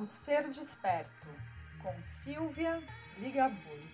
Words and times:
O 0.00 0.06
Ser 0.06 0.48
Desperto, 0.48 1.28
com 1.82 1.92
Silvia 2.02 2.82
Ligabui. 3.18 3.84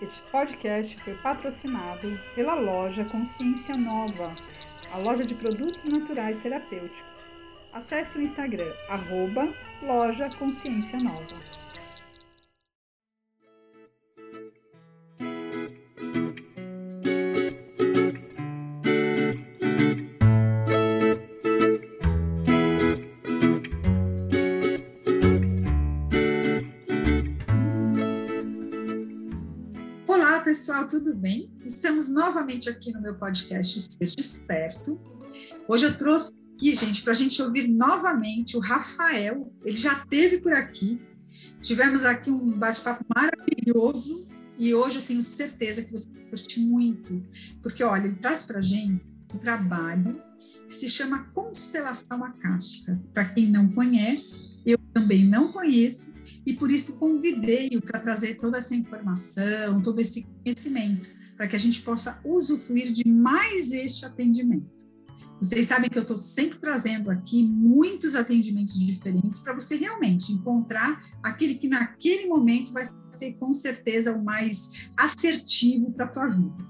Este 0.00 0.22
podcast 0.30 0.98
foi 1.02 1.14
patrocinado 1.18 2.18
pela 2.34 2.54
loja 2.54 3.04
Consciência 3.04 3.76
Nova, 3.76 4.34
a 4.90 4.96
loja 4.96 5.26
de 5.26 5.34
produtos 5.34 5.84
naturais 5.84 6.42
terapêuticos. 6.42 7.28
Acesse 7.74 8.16
o 8.16 8.22
Instagram, 8.22 8.72
arroba 8.88 9.52
loja 9.82 10.34
Consciência 10.38 10.98
Nova. 10.98 11.65
Tudo 30.86 31.16
bem? 31.16 31.50
Estamos 31.64 32.08
novamente 32.08 32.68
aqui 32.70 32.92
no 32.92 33.00
meu 33.00 33.16
podcast 33.16 33.80
Ser 33.80 34.06
Desperto. 34.06 35.00
Hoje 35.66 35.84
eu 35.84 35.98
trouxe 35.98 36.32
aqui, 36.54 36.74
gente, 36.76 37.02
para 37.02 37.10
a 37.10 37.16
gente 37.16 37.42
ouvir 37.42 37.66
novamente 37.66 38.56
o 38.56 38.60
Rafael. 38.60 39.52
Ele 39.64 39.76
já 39.76 39.94
esteve 39.94 40.38
por 40.38 40.52
aqui. 40.52 41.00
Tivemos 41.60 42.04
aqui 42.04 42.30
um 42.30 42.56
bate-papo 42.56 43.04
maravilhoso 43.12 44.28
e 44.56 44.72
hoje 44.72 45.00
eu 45.00 45.04
tenho 45.04 45.22
certeza 45.24 45.82
que 45.82 45.90
você 45.90 46.08
curtir 46.30 46.60
muito, 46.60 47.20
porque 47.62 47.82
olha, 47.82 48.06
ele 48.06 48.16
traz 48.16 48.44
para 48.44 48.60
a 48.60 48.62
gente 48.62 49.04
um 49.34 49.38
trabalho 49.38 50.22
que 50.68 50.72
se 50.72 50.88
chama 50.88 51.24
constelação 51.34 52.22
acástica. 52.22 53.02
Para 53.12 53.24
quem 53.24 53.50
não 53.50 53.68
conhece, 53.72 54.56
eu 54.64 54.78
também 54.94 55.24
não 55.24 55.50
conheço, 55.50 56.14
e 56.46 56.54
por 56.54 56.70
isso 56.70 56.96
convidei-o 56.96 57.82
para 57.82 57.98
trazer 57.98 58.36
toda 58.36 58.58
essa 58.58 58.74
informação, 58.74 59.82
todo 59.82 60.00
esse 60.00 60.22
conhecimento, 60.22 61.10
para 61.36 61.48
que 61.48 61.56
a 61.56 61.58
gente 61.58 61.82
possa 61.82 62.20
usufruir 62.24 62.92
de 62.92 63.06
mais 63.06 63.72
este 63.72 64.06
atendimento. 64.06 64.86
Vocês 65.38 65.66
sabem 65.66 65.90
que 65.90 65.98
eu 65.98 66.02
estou 66.02 66.18
sempre 66.18 66.58
trazendo 66.58 67.10
aqui 67.10 67.42
muitos 67.42 68.14
atendimentos 68.14 68.78
diferentes 68.78 69.40
para 69.40 69.52
você 69.52 69.76
realmente 69.76 70.32
encontrar 70.32 71.04
aquele 71.22 71.56
que 71.56 71.68
naquele 71.68 72.26
momento 72.26 72.72
vai 72.72 72.84
ser 73.10 73.34
com 73.34 73.52
certeza 73.52 74.12
o 74.12 74.24
mais 74.24 74.70
assertivo 74.96 75.92
para 75.92 76.06
a 76.06 76.08
tua 76.08 76.26
vida. 76.28 76.64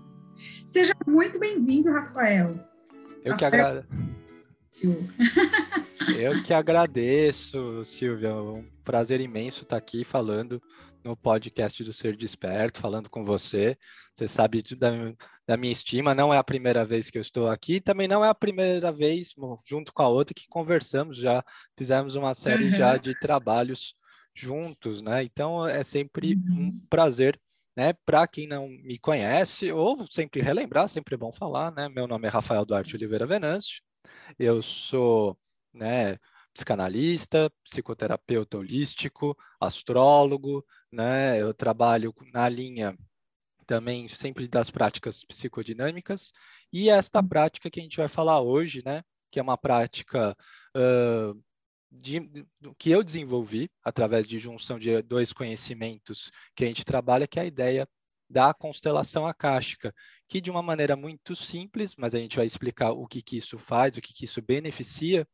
Seja 0.67 0.93
muito 1.07 1.39
bem-vindo, 1.39 1.93
Rafael. 1.93 2.59
Eu 3.25 3.37
que 3.37 3.45
agradeço. 3.45 3.87
Eu 6.15 6.43
que 6.43 6.53
agradeço, 6.53 7.85
Silvia. 7.85 8.35
Um 8.35 8.69
prazer 8.85 9.21
imenso 9.21 9.63
estar 9.63 9.77
aqui 9.77 10.05
falando 10.05 10.63
no 11.03 11.17
podcast 11.17 11.83
do 11.83 11.93
Ser 11.93 12.17
Desperto, 12.17 12.81
falando 12.81 13.09
com 13.09 13.25
você. 13.25 13.77
Você 14.15 14.29
sabe 14.29 14.63
da, 14.77 14.91
da 15.47 15.57
minha 15.57 15.73
estima, 15.73 16.15
não 16.15 16.33
é 16.33 16.39
a 16.39 16.45
primeira 16.45 16.85
vez 16.85 17.11
que 17.11 17.19
eu 17.19 17.23
estou 17.23 17.49
aqui, 17.49 17.81
também 17.81 18.09
não 18.09 18.25
é 18.25 18.29
a 18.29 18.35
primeira 18.35 18.93
vez, 18.93 19.35
junto 19.65 19.93
com 19.93 20.03
a 20.03 20.09
outra, 20.09 20.35
que 20.35 20.49
conversamos, 20.49 21.17
já 21.17 21.45
fizemos 21.77 22.15
uma 22.15 22.35
série 22.35 22.65
uhum. 22.65 22.71
já 22.71 22.97
de 22.97 23.19
trabalhos 23.19 23.95
juntos, 24.35 25.03
né? 25.03 25.23
Então 25.23 25.67
é 25.67 25.83
sempre 25.85 26.35
uhum. 26.35 26.67
um 26.69 26.81
prazer 26.89 27.41
né? 27.77 27.93
Para 28.07 28.27
quem 28.27 28.49
não 28.49 28.69
me 28.69 28.99
conhece, 28.99 29.71
ou 29.71 30.07
sempre 30.11 30.41
relembrar, 30.41 30.89
sempre 30.89 31.15
é 31.15 31.19
bom 31.19 31.31
falar, 31.31 31.71
né? 31.71 31.91
Meu 31.91 32.09
nome 32.09 32.27
é 32.27 32.31
Rafael 32.31 32.65
Duarte 32.65 32.97
Oliveira 32.97 33.27
Venâncio, 33.27 33.83
eu 34.39 34.63
sou, 34.63 35.39
né, 35.77 36.19
psicanalista, 36.57 37.53
psicoterapeuta 37.63 38.57
holístico, 38.57 39.37
astrólogo, 39.61 40.65
né? 40.91 41.41
Eu 41.41 41.53
trabalho 41.53 42.15
na 42.33 42.49
linha 42.49 42.97
também 43.67 44.09
sempre 44.09 44.49
das 44.49 44.71
práticas 44.71 45.23
psicodinâmicas 45.25 46.33
e 46.73 46.89
esta 46.89 47.23
prática 47.23 47.71
que 47.71 47.81
a 47.81 47.83
gente 47.83 47.99
vai 47.99 48.09
falar 48.09 48.41
hoje, 48.41 48.83
né? 48.85 49.03
Que 49.31 49.39
é 49.39 49.43
uma 49.43 49.59
prática 49.59 50.35
uh, 50.75 51.45
de, 51.91 52.47
que 52.79 52.91
eu 52.91 53.03
desenvolvi 53.03 53.71
através 53.85 54.27
de 54.27 54.39
junção 54.39 54.79
de 54.79 55.03
dois 55.03 55.33
conhecimentos 55.33 56.31
que 56.55 56.65
a 56.65 56.67
gente 56.67 56.85
trabalha, 56.85 57.27
que 57.27 57.39
é 57.39 57.43
a 57.43 57.47
ideia 57.47 57.89
da 58.29 58.53
constelação 58.55 59.27
acástica, 59.27 59.95
que 60.27 60.41
de 60.41 60.51
uma 60.51 60.63
maneira 60.63 60.97
muito 60.97 61.37
simples, 61.37 61.95
mas 61.97 62.15
a 62.15 62.19
gente 62.19 62.37
vai 62.37 62.47
explicar 62.47 62.93
o 62.93 63.07
que, 63.07 63.23
que 63.23 63.37
isso 63.37 63.59
faz, 63.59 63.97
o 63.97 64.01
que, 64.01 64.13
que 64.13 64.25
isso 64.25 64.43
beneficia 64.43 65.27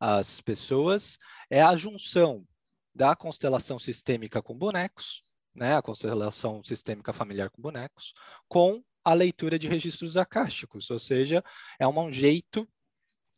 as 0.00 0.40
pessoas, 0.40 1.18
é 1.50 1.60
a 1.62 1.76
junção 1.76 2.46
da 2.94 3.14
constelação 3.14 3.78
sistêmica 3.78 4.42
com 4.42 4.56
bonecos, 4.56 5.22
né, 5.54 5.76
a 5.76 5.82
constelação 5.82 6.64
sistêmica 6.64 7.12
familiar 7.12 7.50
com 7.50 7.60
bonecos, 7.60 8.14
com 8.48 8.82
a 9.04 9.12
leitura 9.12 9.58
de 9.58 9.68
registros 9.68 10.16
acásticos, 10.16 10.90
ou 10.90 10.98
seja, 10.98 11.44
é 11.78 11.86
um 11.86 12.10
jeito 12.10 12.68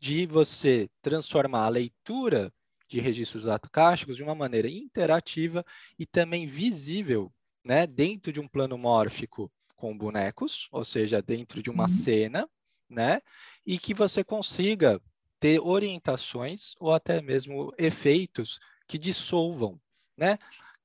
de 0.00 0.26
você 0.26 0.88
transformar 1.00 1.64
a 1.66 1.68
leitura 1.68 2.52
de 2.88 3.00
registros 3.00 3.46
acásticos 3.46 4.16
de 4.16 4.22
uma 4.22 4.34
maneira 4.34 4.68
interativa 4.68 5.64
e 5.98 6.06
também 6.06 6.46
visível, 6.46 7.32
né, 7.64 7.86
dentro 7.86 8.32
de 8.32 8.40
um 8.40 8.48
plano 8.48 8.76
mórfico 8.76 9.50
com 9.76 9.96
bonecos, 9.96 10.68
ou 10.70 10.84
seja, 10.84 11.22
dentro 11.22 11.62
de 11.62 11.70
uma 11.70 11.88
Sim. 11.88 11.94
cena, 11.94 12.48
né, 12.88 13.20
e 13.64 13.78
que 13.78 13.94
você 13.94 14.22
consiga 14.22 15.00
ter 15.42 15.58
orientações 15.58 16.76
ou 16.78 16.94
até 16.94 17.20
mesmo 17.20 17.74
efeitos 17.76 18.60
que 18.86 18.96
dissolvam, 18.96 19.80
né, 20.16 20.38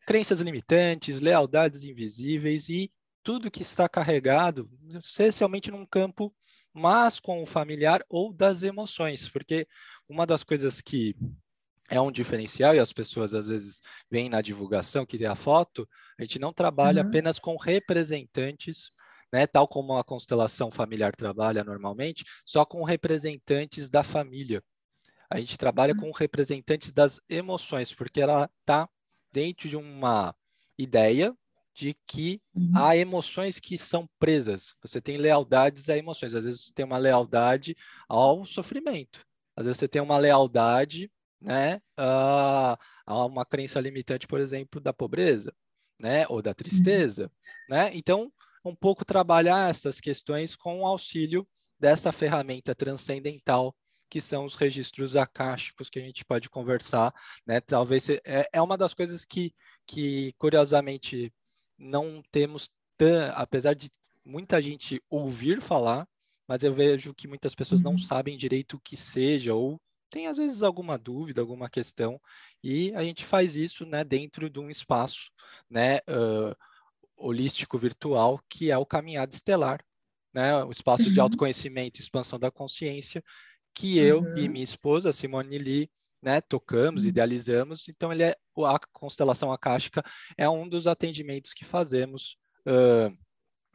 crenças 0.03 0.41
limitantes, 0.41 1.21
lealdades 1.21 1.83
invisíveis 1.83 2.67
e 2.67 2.91
tudo 3.21 3.51
que 3.51 3.61
está 3.61 3.87
carregado, 3.87 4.67
especialmente 4.89 5.69
num 5.69 5.85
campo 5.85 6.33
mas 6.73 7.19
com 7.19 7.41
o 7.41 7.45
familiar 7.45 8.03
ou 8.07 8.31
das 8.31 8.61
emoções, 8.61 9.29
porque 9.29 9.67
uma 10.07 10.25
das 10.27 10.43
coisas 10.43 10.79
que 10.79 11.15
é 11.89 11.99
um 11.99 12.11
diferencial 12.11 12.75
e 12.75 12.79
as 12.79 12.93
pessoas 12.93 13.33
às 13.33 13.47
vezes 13.47 13.79
veem 14.11 14.29
na 14.29 14.41
divulgação 14.41 15.05
que 15.05 15.17
tem 15.17 15.25
a 15.27 15.35
foto, 15.35 15.87
a 16.19 16.23
gente 16.23 16.37
não 16.37 16.53
trabalha 16.53 17.01
uhum. 17.01 17.09
apenas 17.09 17.39
com 17.39 17.55
representantes, 17.57 18.91
né, 19.31 19.45
tal 19.45 19.67
como 19.67 19.97
a 19.97 20.03
constelação 20.03 20.71
familiar 20.71 21.15
trabalha 21.15 21.63
normalmente, 21.63 22.23
só 22.45 22.65
com 22.65 22.83
representantes 22.83 23.89
da 23.89 24.03
família. 24.03 24.63
A 25.29 25.39
gente 25.39 25.57
trabalha 25.57 25.93
uhum. 25.93 25.99
com 25.99 26.11
representantes 26.11 26.91
das 26.91 27.19
emoções, 27.29 27.93
porque 27.93 28.21
ela 28.21 28.49
está 28.61 28.87
dentro 29.31 29.67
de 29.67 29.75
uma 29.75 30.33
ideia 30.77 31.35
de 31.73 31.95
que 32.07 32.39
uhum. 32.55 32.71
há 32.75 32.97
emoções 32.97 33.59
que 33.59 33.77
são 33.77 34.09
presas. 34.17 34.73
Você 34.81 34.99
tem 34.99 35.17
lealdades 35.17 35.89
a 35.89 35.97
emoções. 35.97 36.33
Às 36.33 36.45
vezes 36.45 36.61
você 36.65 36.73
tem 36.73 36.85
uma 36.85 36.97
lealdade 36.97 37.75
ao 38.09 38.45
sofrimento. 38.45 39.23
Às 39.55 39.65
vezes 39.65 39.79
você 39.79 39.87
tem 39.87 40.01
uma 40.01 40.17
lealdade 40.17 41.11
né, 41.39 41.79
a, 41.95 42.79
a 43.05 43.25
uma 43.25 43.45
crença 43.45 43.79
limitante, 43.79 44.27
por 44.27 44.39
exemplo, 44.39 44.81
da 44.81 44.91
pobreza, 44.91 45.53
né, 45.99 46.25
ou 46.29 46.41
da 46.41 46.53
tristeza, 46.53 47.29
né? 47.69 47.91
Então, 47.93 48.31
um 48.67 48.75
pouco 48.75 49.05
trabalhar 49.05 49.69
essas 49.69 49.99
questões 49.99 50.55
com 50.55 50.81
o 50.81 50.85
auxílio 50.85 51.47
dessa 51.79 52.11
ferramenta 52.11 52.75
transcendental 52.75 53.75
que 54.09 54.21
são 54.21 54.45
os 54.45 54.55
registros 54.55 55.15
acásticos 55.15 55.89
que 55.89 55.99
a 55.99 56.01
gente 56.01 56.23
pode 56.23 56.49
conversar, 56.49 57.13
né? 57.45 57.59
Talvez 57.59 58.09
é, 58.09 58.47
é 58.53 58.61
uma 58.61 58.77
das 58.77 58.93
coisas 58.93 59.25
que, 59.25 59.53
que 59.85 60.33
curiosamente 60.37 61.33
não 61.77 62.23
temos 62.31 62.69
tão, 62.95 63.31
apesar 63.35 63.73
de 63.73 63.91
muita 64.23 64.61
gente 64.61 65.01
ouvir 65.09 65.61
falar, 65.61 66.07
mas 66.47 66.63
eu 66.63 66.73
vejo 66.73 67.13
que 67.13 67.27
muitas 67.27 67.53
pessoas 67.53 67.81
não 67.81 67.91
uhum. 67.91 67.99
sabem 67.99 68.37
direito 68.37 68.77
o 68.77 68.79
que 68.79 68.95
seja 68.95 69.53
ou 69.53 69.79
tem 70.09 70.27
às 70.27 70.37
vezes 70.37 70.63
alguma 70.63 70.97
dúvida, 70.97 71.41
alguma 71.41 71.69
questão, 71.69 72.19
e 72.63 72.93
a 72.95 73.03
gente 73.03 73.25
faz 73.25 73.57
isso 73.57 73.85
né, 73.85 74.05
dentro 74.05 74.49
de 74.49 74.57
um 74.57 74.69
espaço 74.69 75.29
né, 75.69 75.97
uh, 75.97 76.55
holístico 77.17 77.77
virtual, 77.77 78.39
que 78.49 78.71
é 78.71 78.77
o 78.77 78.85
Caminhada 78.85 79.33
Estelar, 79.33 79.83
né, 80.33 80.63
o 80.63 80.71
espaço 80.71 81.03
Sim. 81.03 81.13
de 81.13 81.19
autoconhecimento 81.19 81.99
e 81.99 82.03
expansão 82.03 82.39
da 82.39 82.51
consciência, 82.51 83.23
que 83.73 83.97
eu 83.97 84.21
uhum. 84.21 84.37
e 84.37 84.47
minha 84.47 84.63
esposa, 84.63 85.11
Simone 85.11 85.57
Lee, 85.57 85.89
né, 86.21 86.41
tocamos, 86.41 87.03
uhum. 87.03 87.09
idealizamos, 87.09 87.87
então 87.89 88.11
ele 88.11 88.23
é, 88.23 88.35
a 88.65 88.79
constelação 88.91 89.51
acástica 89.51 90.03
é 90.37 90.49
um 90.49 90.67
dos 90.67 90.87
atendimentos 90.87 91.53
que 91.53 91.65
fazemos 91.65 92.37
uh, 92.67 93.15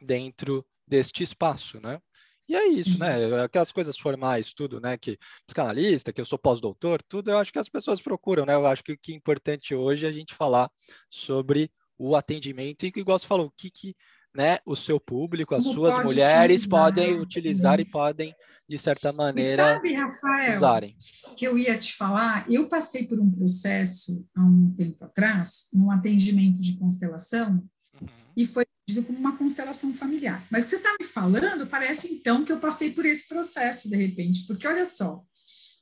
dentro 0.01 0.65
deste 0.87 1.23
espaço, 1.23 1.79
né? 1.79 1.99
E 2.47 2.55
é 2.55 2.67
isso, 2.67 2.99
né? 2.99 3.25
Uhum. 3.25 3.41
Aquelas 3.41 3.71
coisas 3.71 3.97
formais, 3.97 4.53
tudo, 4.53 4.79
né? 4.81 4.97
Que 4.97 5.17
psicanalista, 5.47 6.11
que 6.11 6.19
eu 6.19 6.25
sou 6.25 6.37
pós-doutor, 6.37 7.01
tudo, 7.01 7.31
eu 7.31 7.37
acho 7.37 7.53
que 7.53 7.59
as 7.59 7.69
pessoas 7.69 8.01
procuram, 8.01 8.45
né? 8.45 8.53
Eu 8.53 8.67
acho 8.67 8.83
que 8.83 8.91
o 8.91 8.97
que 8.97 9.13
é 9.13 9.15
importante 9.15 9.73
hoje 9.73 10.05
é 10.05 10.09
a 10.09 10.11
gente 10.11 10.33
falar 10.33 10.69
sobre 11.09 11.71
o 11.97 12.15
atendimento 12.15 12.85
e, 12.85 12.93
igual 12.95 13.17
você 13.17 13.27
falou, 13.27 13.47
o 13.47 13.53
que, 13.55 13.69
que 13.69 13.95
né, 14.35 14.57
o 14.65 14.75
seu 14.75 14.99
público, 14.99 15.53
as 15.53 15.63
Como 15.63 15.75
suas 15.75 16.03
mulheres 16.03 16.65
podem 16.65 17.19
utilizar 17.19 17.79
e 17.79 17.85
podem, 17.85 18.33
de 18.67 18.77
certa 18.79 19.13
maneira, 19.13 19.51
e 19.51 19.55
sabe, 19.55 19.93
Rafael, 19.93 20.57
usarem. 20.57 20.97
que 21.37 21.45
eu 21.45 21.57
ia 21.57 21.77
te 21.77 21.93
falar, 21.95 22.49
eu 22.49 22.67
passei 22.67 23.05
por 23.05 23.19
um 23.19 23.29
processo 23.29 24.27
há 24.35 24.41
um 24.41 24.73
tempo 24.75 25.05
atrás, 25.05 25.67
num 25.71 25.91
atendimento 25.91 26.59
de 26.59 26.77
constelação, 26.77 27.63
uhum. 28.01 28.07
e 28.35 28.47
foi 28.47 28.65
como 29.05 29.17
uma 29.17 29.37
constelação 29.37 29.93
familiar. 29.93 30.43
Mas 30.49 30.63
o 30.63 30.65
que 30.65 30.71
você 30.71 30.77
está 30.77 30.95
me 30.99 31.05
falando 31.05 31.67
parece 31.67 32.11
então 32.11 32.43
que 32.43 32.51
eu 32.51 32.59
passei 32.59 32.91
por 32.91 33.05
esse 33.05 33.27
processo 33.27 33.87
de 33.87 33.95
repente, 33.95 34.45
porque 34.47 34.67
olha 34.67 34.85
só, 34.85 35.23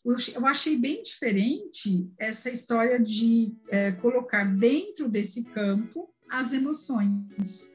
eu 0.04 0.48
achei 0.48 0.78
bem 0.78 1.04
diferente 1.04 2.10
essa 2.18 2.50
história 2.50 3.00
de 3.00 3.56
é, 3.70 3.92
colocar 3.92 4.44
dentro 4.44 5.08
desse 5.08 5.44
campo 5.44 6.10
as 6.30 6.54
emoções. 6.54 7.72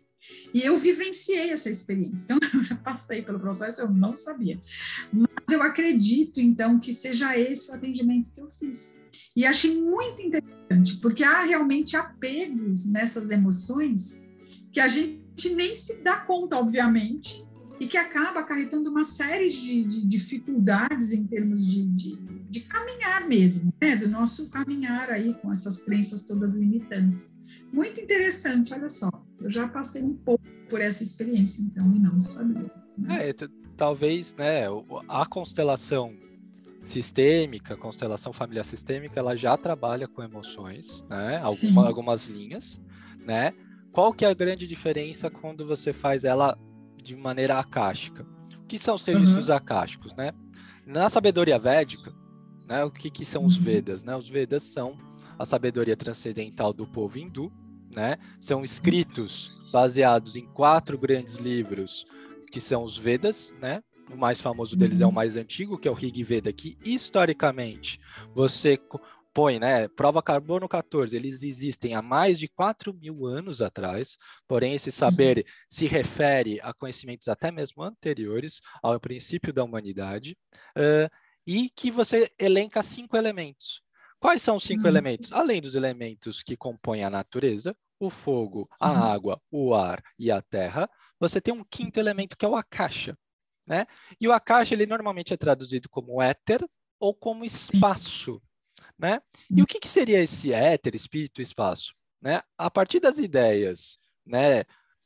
E 0.53 0.63
eu 0.63 0.77
vivenciei 0.77 1.51
essa 1.51 1.71
experiência. 1.71 2.25
Então, 2.25 2.39
eu 2.53 2.65
já 2.65 2.75
passei 2.77 3.23
pelo 3.23 3.39
processo, 3.39 3.81
eu 3.81 3.91
não 3.91 4.17
sabia. 4.17 4.61
Mas 5.13 5.53
eu 5.53 5.63
acredito, 5.63 6.41
então, 6.41 6.81
que 6.81 6.93
seja 6.95 7.39
esse 7.39 7.71
o 7.71 7.75
atendimento 7.75 8.33
que 8.33 8.41
eu 8.41 8.51
fiz. 8.51 9.01
E 9.35 9.47
achei 9.47 9.81
muito 9.81 10.21
interessante, 10.21 10.97
porque 10.97 11.23
há 11.23 11.43
realmente 11.43 11.97
apegos 11.97 12.87
nessas 12.87 13.31
emoções 13.31 14.25
que 14.73 14.81
a 14.81 14.89
gente 14.89 15.51
nem 15.51 15.77
se 15.77 16.03
dá 16.03 16.17
conta, 16.21 16.57
obviamente, 16.57 17.46
e 17.79 17.87
que 17.87 17.97
acaba 17.97 18.41
acarretando 18.41 18.91
uma 18.91 19.05
série 19.05 19.51
de, 19.51 19.85
de 19.85 20.07
dificuldades 20.07 21.13
em 21.13 21.27
termos 21.27 21.67
de, 21.67 21.87
de, 21.87 22.17
de, 22.49 22.61
caminhar 22.61 23.29
mesmo, 23.29 23.73
né? 23.81 23.97
do 23.97 24.09
nosso 24.09 24.49
caminhar 24.49 25.11
aí 25.11 25.35
com 25.35 25.51
essas 25.53 25.79
crenças 25.79 26.25
todas 26.25 26.55
limitantes. 26.55 27.35
Muito 27.73 28.01
interessante, 28.01 28.73
olha 28.73 28.89
só, 28.89 29.11
eu 29.41 29.51
já 29.51 29.69
passei 29.69 30.03
um 30.03 30.15
pouco 30.15 30.45
por 30.69 30.81
essa 30.81 31.03
experiência, 31.03 31.63
então, 31.63 31.95
e 31.95 31.99
não 31.99 32.21
sabia. 32.21 32.71
Né? 32.97 33.31
É, 33.31 33.35
talvez, 33.77 34.35
né, 34.35 34.65
a 35.09 35.27
constelação 35.27 36.15
sistêmica, 36.83 37.75
a 37.75 37.77
constelação 37.77 38.33
familiar 38.33 38.65
sistêmica, 38.65 39.19
ela 39.19 39.37
já 39.37 39.57
trabalha 39.57 40.09
com 40.09 40.23
emoções, 40.23 41.05
né, 41.11 41.39
Alguma, 41.43 41.87
algumas 41.87 42.27
linhas, 42.27 42.81
né, 43.25 43.53
qual 43.93 44.13
que 44.13 44.25
é 44.25 44.29
a 44.29 44.35
grande 44.35 44.67
diferença 44.67 45.29
quando 45.29 45.67
você 45.67 45.93
faz 45.93 46.25
ela 46.25 46.57
de 47.07 47.15
maneira 47.15 47.59
acástica. 47.59 48.27
O 48.59 48.67
que 48.67 48.79
são 48.79 48.97
os 48.97 49.05
registros 49.05 49.49
uhum. 49.49 49.55
acásticos, 49.55 50.15
né? 50.15 50.33
Na 50.85 51.09
sabedoria 51.09 51.59
védica, 51.59 52.13
né, 52.67 52.85
o 52.85 52.91
que, 52.91 53.11
que 53.11 53.25
são 53.25 53.45
os 53.45 53.57
uhum. 53.57 53.63
Vedas? 53.63 54.03
Né? 54.03 54.17
Os 54.17 54.29
Vedas 54.29 54.65
são 54.65 54.97
a 55.39 55.47
sabedoria 55.47 55.97
transcendental 55.97 56.73
do 56.73 56.87
povo 56.87 57.19
hindu, 57.19 57.53
né? 57.91 58.17
São 58.41 58.65
escritos 58.65 59.57
baseados 59.71 60.35
em 60.35 60.47
quatro 60.47 60.99
grandes 60.99 61.37
livros, 61.37 62.07
que 62.51 62.61
são 62.61 62.83
os 62.83 62.99
Vedas, 62.99 63.55
né? 63.61 63.83
O 64.13 64.17
mais 64.17 64.41
famoso 64.41 64.77
deles 64.77 65.01
é 65.01 65.05
o 65.05 65.09
uhum. 65.09 65.15
mais 65.15 65.37
antigo, 65.37 65.79
que 65.79 65.87
é 65.87 65.91
o 65.91 65.95
Rig 65.95 66.23
Veda, 66.23 66.53
que 66.53 66.77
historicamente 66.85 68.01
você 68.35 68.81
põe, 69.37 69.59
né? 69.59 69.87
Prova 69.89 70.23
carbono 70.23 70.67
14, 70.67 71.15
eles 71.15 71.43
existem 71.43 71.95
há 71.95 72.01
mais 72.01 72.39
de 72.39 72.49
4 72.49 72.95
mil 72.95 73.27
anos 73.27 73.61
atrás, 73.61 74.17
porém 74.49 74.73
esse 74.73 74.91
Sim. 74.91 74.99
saber 74.99 75.47
se 75.69 75.87
refere 75.87 76.59
a 76.63 76.73
conhecimentos 76.73 77.29
até 77.29 77.53
mesmo 77.53 77.83
anteriores 77.83 78.63
ao 78.83 78.99
princípio 78.99 79.53
da 79.53 79.63
humanidade, 79.63 80.39
uh, 80.75 81.15
e 81.47 81.69
que 81.69 81.91
você 81.91 82.33
elenca 82.39 82.83
cinco 82.83 83.15
elementos. 83.15 83.83
Quais 84.19 84.41
são 84.41 84.57
os 84.57 84.65
cinco 84.65 84.85
hum. 84.85 84.89
elementos? 84.89 85.31
Além 85.31 85.61
dos 85.61 85.75
elementos 85.75 86.43
que 86.43 86.57
compõem 86.57 87.05
a 87.05 87.11
natureza, 87.11 87.77
o 88.01 88.09
fogo, 88.09 88.67
Sim. 88.73 88.87
a 88.87 89.13
água, 89.13 89.39
o 89.51 89.75
ar 89.75 90.03
e 90.19 90.31
a 90.31 90.41
terra, 90.41 90.89
você 91.21 91.43
tem 91.43 91.53
um 91.53 91.63
quinto 91.63 92.01
elemento 92.01 92.39
que 92.39 92.47
é 92.47 92.49
o 92.49 92.57
akasha. 92.57 93.15
Né? 93.67 93.85
E 94.19 94.27
o 94.27 94.33
akasha 94.33 94.73
ele 94.73 94.87
normalmente 94.87 95.35
é 95.35 95.37
traduzido 95.37 95.91
como 95.91 96.23
éter 96.23 96.67
ou 96.99 97.15
como 97.15 97.45
espaço. 97.45 98.41
Né? 98.99 99.21
E 99.51 99.63
o 99.63 99.67
que, 99.67 99.79
que 99.79 99.89
seria 99.89 100.23
esse 100.23 100.53
éter, 100.53 100.95
espírito 100.95 101.41
e 101.41 101.45
espaço? 101.45 101.95
Né? 102.21 102.41
A 102.57 102.71
partir 102.71 102.99
das 102.99 103.19
ideias 103.19 103.99
né, 104.25 104.65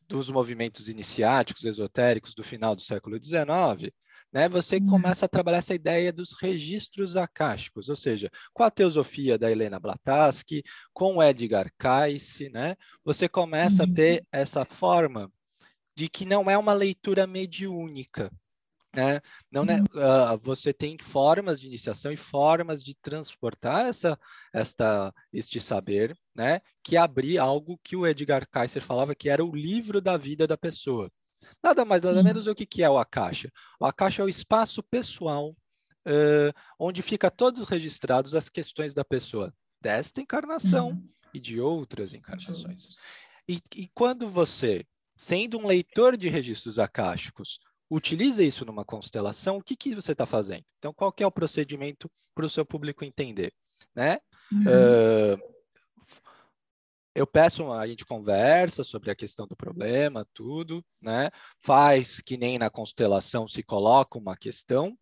dos 0.08 0.30
movimentos 0.30 0.88
iniciáticos, 0.88 1.64
esotéricos 1.64 2.34
do 2.34 2.42
final 2.42 2.74
do 2.74 2.82
século 2.82 3.22
XIX, 3.22 3.92
né, 4.32 4.48
você 4.48 4.76
uhum. 4.76 4.88
começa 4.88 5.26
a 5.26 5.28
trabalhar 5.28 5.58
essa 5.58 5.74
ideia 5.74 6.12
dos 6.12 6.32
registros 6.40 7.16
acásticos, 7.16 7.88
ou 7.88 7.96
seja, 7.96 8.30
com 8.52 8.62
a 8.62 8.70
teosofia 8.70 9.36
da 9.36 9.50
Helena 9.50 9.80
Blavatsky, 9.80 10.62
com 10.92 11.16
o 11.16 11.22
Edgar 11.22 11.70
Cayce, 11.76 12.48
né, 12.48 12.76
você 13.04 13.28
começa 13.28 13.82
a 13.82 13.86
uhum. 13.86 13.94
ter 13.94 14.24
essa 14.32 14.64
forma 14.64 15.30
de 15.96 16.08
que 16.08 16.24
não 16.24 16.48
é 16.50 16.56
uma 16.56 16.72
leitura 16.72 17.26
mediúnica, 17.26 18.30
né? 18.94 19.20
Não, 19.50 19.64
né? 19.64 19.80
Uh, 19.92 20.38
você 20.42 20.72
tem 20.72 20.96
formas 21.00 21.60
de 21.60 21.66
iniciação 21.66 22.10
e 22.10 22.16
formas 22.16 22.82
de 22.82 22.94
transportar 22.94 23.86
essa, 23.86 24.18
esta, 24.52 25.14
este 25.32 25.60
saber, 25.60 26.16
né? 26.34 26.60
Que 26.82 26.96
abrir 26.96 27.38
algo 27.38 27.78
que 27.82 27.96
o 27.96 28.06
Edgar 28.06 28.48
Kaiser 28.48 28.82
falava 28.82 29.14
que 29.14 29.28
era 29.28 29.44
o 29.44 29.54
livro 29.54 30.00
da 30.00 30.16
vida 30.16 30.46
da 30.46 30.56
pessoa. 30.56 31.10
Nada 31.62 31.84
mais, 31.84 32.02
nada 32.02 32.18
Sim. 32.18 32.24
menos 32.24 32.46
o 32.46 32.54
que, 32.54 32.66
que 32.66 32.82
é 32.82 32.90
o 32.90 32.98
Akasha. 32.98 33.50
O 33.78 33.86
Akasha 33.86 34.22
é 34.22 34.24
o 34.24 34.28
espaço 34.28 34.82
pessoal 34.82 35.50
uh, 35.50 36.52
onde 36.78 37.02
fica 37.02 37.30
todos 37.30 37.68
registrados 37.68 38.34
as 38.34 38.48
questões 38.48 38.94
da 38.94 39.04
pessoa 39.04 39.54
desta 39.80 40.20
encarnação 40.20 40.90
Sim. 40.90 41.10
e 41.34 41.40
de 41.40 41.60
outras 41.60 42.12
encarnações. 42.12 42.88
E, 43.48 43.60
e 43.74 43.88
quando 43.94 44.28
você, 44.28 44.84
sendo 45.16 45.58
um 45.58 45.66
leitor 45.66 46.16
de 46.16 46.28
registros 46.28 46.78
akáshicos, 46.78 47.58
utiliza 47.90 48.42
isso 48.42 48.64
numa 48.64 48.84
constelação, 48.84 49.56
o 49.56 49.62
que, 49.62 49.74
que 49.74 49.94
você 49.94 50.12
está 50.12 50.24
fazendo? 50.24 50.64
Então, 50.78 50.94
qual 50.94 51.12
que 51.12 51.24
é 51.24 51.26
o 51.26 51.32
procedimento 51.32 52.10
para 52.34 52.46
o 52.46 52.50
seu 52.50 52.64
público 52.64 53.04
entender? 53.04 53.52
Né? 53.94 54.18
Uhum. 54.52 54.62
Uh, 54.62 55.50
eu 57.14 57.26
peço, 57.26 57.70
a 57.72 57.86
gente 57.88 58.06
conversa 58.06 58.84
sobre 58.84 59.10
a 59.10 59.16
questão 59.16 59.46
do 59.46 59.56
problema, 59.56 60.26
tudo, 60.32 60.84
né? 61.02 61.28
Faz 61.60 62.20
que 62.20 62.36
nem 62.36 62.56
na 62.56 62.70
constelação 62.70 63.48
se 63.48 63.64
coloca 63.64 64.16
uma 64.16 64.36
questão, 64.36 64.96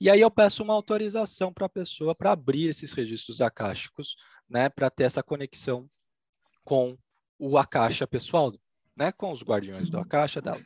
e 0.00 0.08
aí 0.10 0.20
eu 0.20 0.30
peço 0.30 0.62
uma 0.62 0.74
autorização 0.74 1.52
para 1.52 1.66
a 1.66 1.68
pessoa 1.68 2.14
para 2.14 2.32
abrir 2.32 2.68
esses 2.68 2.92
registros 2.92 3.40
akáshicos, 3.40 4.16
né? 4.48 4.68
Para 4.68 4.88
ter 4.90 5.04
essa 5.04 5.22
conexão 5.22 5.88
com 6.64 6.96
o 7.38 7.58
akasha 7.58 8.06
pessoal, 8.06 8.52
né? 8.96 9.12
Com 9.12 9.32
os 9.32 9.42
guardiões 9.42 9.84
Sim. 9.84 9.90
do 9.90 9.98
akasha 9.98 10.40
dela. 10.40 10.62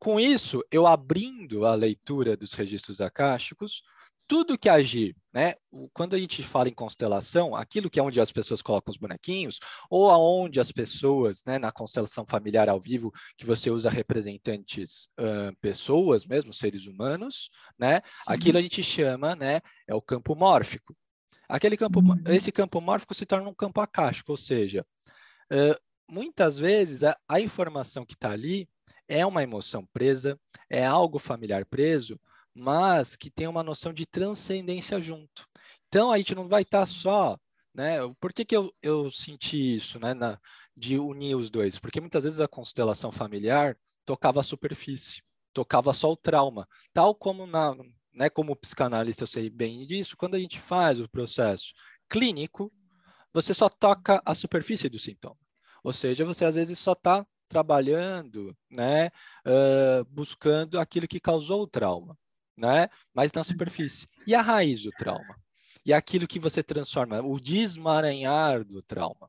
Com 0.00 0.18
isso, 0.18 0.64
eu 0.72 0.86
abrindo 0.86 1.66
a 1.66 1.74
leitura 1.74 2.34
dos 2.34 2.54
registros 2.54 3.02
akáshicos, 3.02 3.82
tudo 4.26 4.56
que 4.56 4.68
agir, 4.68 5.14
né? 5.30 5.54
Quando 5.92 6.14
a 6.14 6.18
gente 6.18 6.42
fala 6.42 6.70
em 6.70 6.72
constelação, 6.72 7.54
aquilo 7.54 7.90
que 7.90 8.00
é 8.00 8.02
onde 8.02 8.18
as 8.18 8.32
pessoas 8.32 8.62
colocam 8.62 8.90
os 8.90 8.96
bonequinhos, 8.96 9.58
ou 9.90 10.08
aonde 10.08 10.58
as 10.58 10.72
pessoas, 10.72 11.42
né, 11.44 11.58
na 11.58 11.70
constelação 11.70 12.24
familiar 12.24 12.68
ao 12.68 12.80
vivo, 12.80 13.12
que 13.36 13.44
você 13.44 13.70
usa 13.70 13.90
representantes 13.90 15.10
uh, 15.18 15.54
pessoas 15.60 16.24
mesmo, 16.24 16.52
seres 16.52 16.86
humanos, 16.86 17.50
né? 17.78 18.00
Sim. 18.10 18.32
Aquilo 18.32 18.56
a 18.56 18.62
gente 18.62 18.82
chama, 18.82 19.36
né, 19.36 19.60
é 19.86 19.94
o 19.94 20.00
campo 20.00 20.34
mórfico. 20.34 20.96
Aquele 21.46 21.76
campo, 21.76 22.00
uhum. 22.00 22.22
esse 22.28 22.50
campo 22.50 22.80
mórfico 22.80 23.14
se 23.14 23.26
torna 23.26 23.50
um 23.50 23.54
campo 23.54 23.82
acástico, 23.82 24.32
ou 24.32 24.38
seja, 24.38 24.86
uh, 25.52 25.76
muitas 26.08 26.56
vezes 26.56 27.02
a, 27.02 27.18
a 27.28 27.38
informação 27.38 28.06
que 28.06 28.14
está 28.14 28.30
ali 28.30 28.66
é 29.10 29.26
uma 29.26 29.42
emoção 29.42 29.84
presa, 29.92 30.38
é 30.68 30.86
algo 30.86 31.18
familiar 31.18 31.66
preso, 31.66 32.18
mas 32.54 33.16
que 33.16 33.28
tem 33.28 33.48
uma 33.48 33.62
noção 33.62 33.92
de 33.92 34.06
transcendência 34.06 35.00
junto. 35.02 35.48
Então 35.88 36.12
a 36.12 36.18
gente 36.18 36.32
não 36.32 36.46
vai 36.46 36.62
estar 36.62 36.86
só, 36.86 37.36
né? 37.74 37.96
Por 38.20 38.32
que, 38.32 38.44
que 38.44 38.56
eu, 38.56 38.72
eu 38.80 39.10
senti 39.10 39.74
isso, 39.74 39.98
né? 39.98 40.14
Na, 40.14 40.38
de 40.76 40.96
unir 40.96 41.34
os 41.34 41.50
dois? 41.50 41.76
Porque 41.76 42.00
muitas 42.00 42.22
vezes 42.22 42.38
a 42.38 42.46
constelação 42.46 43.10
familiar 43.10 43.76
tocava 44.06 44.38
a 44.38 44.44
superfície, 44.44 45.20
tocava 45.52 45.92
só 45.92 46.12
o 46.12 46.16
trauma, 46.16 46.68
tal 46.92 47.12
como 47.12 47.46
na, 47.46 47.74
né? 48.14 48.30
Como 48.30 48.54
psicanalista 48.54 49.24
eu 49.24 49.26
sei 49.26 49.50
bem 49.50 49.84
disso. 49.88 50.16
Quando 50.16 50.36
a 50.36 50.38
gente 50.38 50.60
faz 50.60 51.00
o 51.00 51.08
processo 51.08 51.72
clínico, 52.08 52.72
você 53.32 53.52
só 53.54 53.68
toca 53.68 54.22
a 54.24 54.34
superfície 54.34 54.88
do 54.88 55.00
sintoma. 55.00 55.36
Ou 55.82 55.92
seja, 55.92 56.24
você 56.24 56.44
às 56.44 56.54
vezes 56.54 56.78
só 56.78 56.92
está 56.92 57.26
trabalhando, 57.50 58.56
né, 58.70 59.08
uh, 59.44 60.04
buscando 60.08 60.78
aquilo 60.78 61.08
que 61.08 61.18
causou 61.18 61.62
o 61.62 61.66
trauma, 61.66 62.16
né, 62.56 62.88
mas 63.12 63.32
na 63.32 63.42
superfície. 63.42 64.06
E 64.24 64.34
a 64.36 64.40
raiz 64.40 64.84
do 64.84 64.90
trauma? 64.92 65.36
E 65.84 65.92
aquilo 65.92 66.28
que 66.28 66.38
você 66.38 66.62
transforma, 66.62 67.20
o 67.20 67.40
desmaranhar 67.40 68.64
do 68.64 68.80
trauma. 68.80 69.28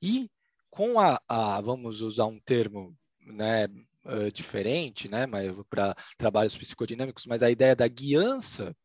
E 0.00 0.30
com 0.70 1.00
a, 1.00 1.20
a 1.28 1.60
vamos 1.60 2.00
usar 2.02 2.26
um 2.26 2.38
termo, 2.38 2.96
né, 3.20 3.66
uh, 4.04 4.30
diferente, 4.32 5.08
né, 5.08 5.26
mas 5.26 5.52
para 5.68 5.96
trabalhos 6.16 6.56
psicodinâmicos, 6.56 7.26
mas 7.26 7.42
a 7.42 7.50
ideia 7.50 7.74
da 7.74 7.88
guiança 7.88 8.76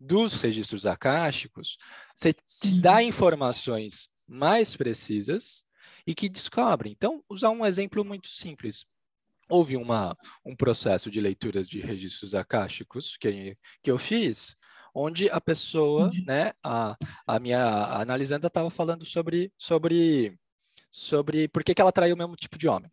dos 0.00 0.40
registros 0.40 0.86
akáshicos, 0.86 1.76
você 2.16 2.32
te 2.32 2.80
dá 2.80 3.02
informações 3.02 4.08
mais 4.26 4.74
precisas 4.74 5.62
e 6.06 6.14
que 6.14 6.28
descobrem. 6.28 6.92
Então, 6.92 7.22
usar 7.28 7.50
um 7.50 7.64
exemplo 7.64 8.04
muito 8.04 8.28
simples. 8.28 8.86
houve 9.48 9.76
uma, 9.76 10.16
um 10.44 10.56
processo 10.56 11.10
de 11.10 11.20
leituras 11.20 11.68
de 11.68 11.80
registros 11.80 12.34
akáshicos 12.34 13.16
que, 13.16 13.56
que 13.82 13.90
eu 13.90 13.98
fiz, 13.98 14.56
onde 14.94 15.28
a 15.30 15.40
pessoa, 15.40 16.06
uhum. 16.06 16.24
né, 16.26 16.52
a, 16.62 16.96
a 17.26 17.38
minha 17.38 17.62
a 17.62 18.00
analisanda 18.00 18.46
estava 18.46 18.70
falando 18.70 19.04
sobre, 19.04 19.52
sobre, 19.56 20.38
sobre 20.90 21.48
por 21.48 21.64
que, 21.64 21.74
que 21.74 21.80
ela 21.80 21.92
traiu 21.92 22.14
o 22.14 22.18
mesmo 22.18 22.36
tipo 22.36 22.58
de 22.58 22.68
homem. 22.68 22.90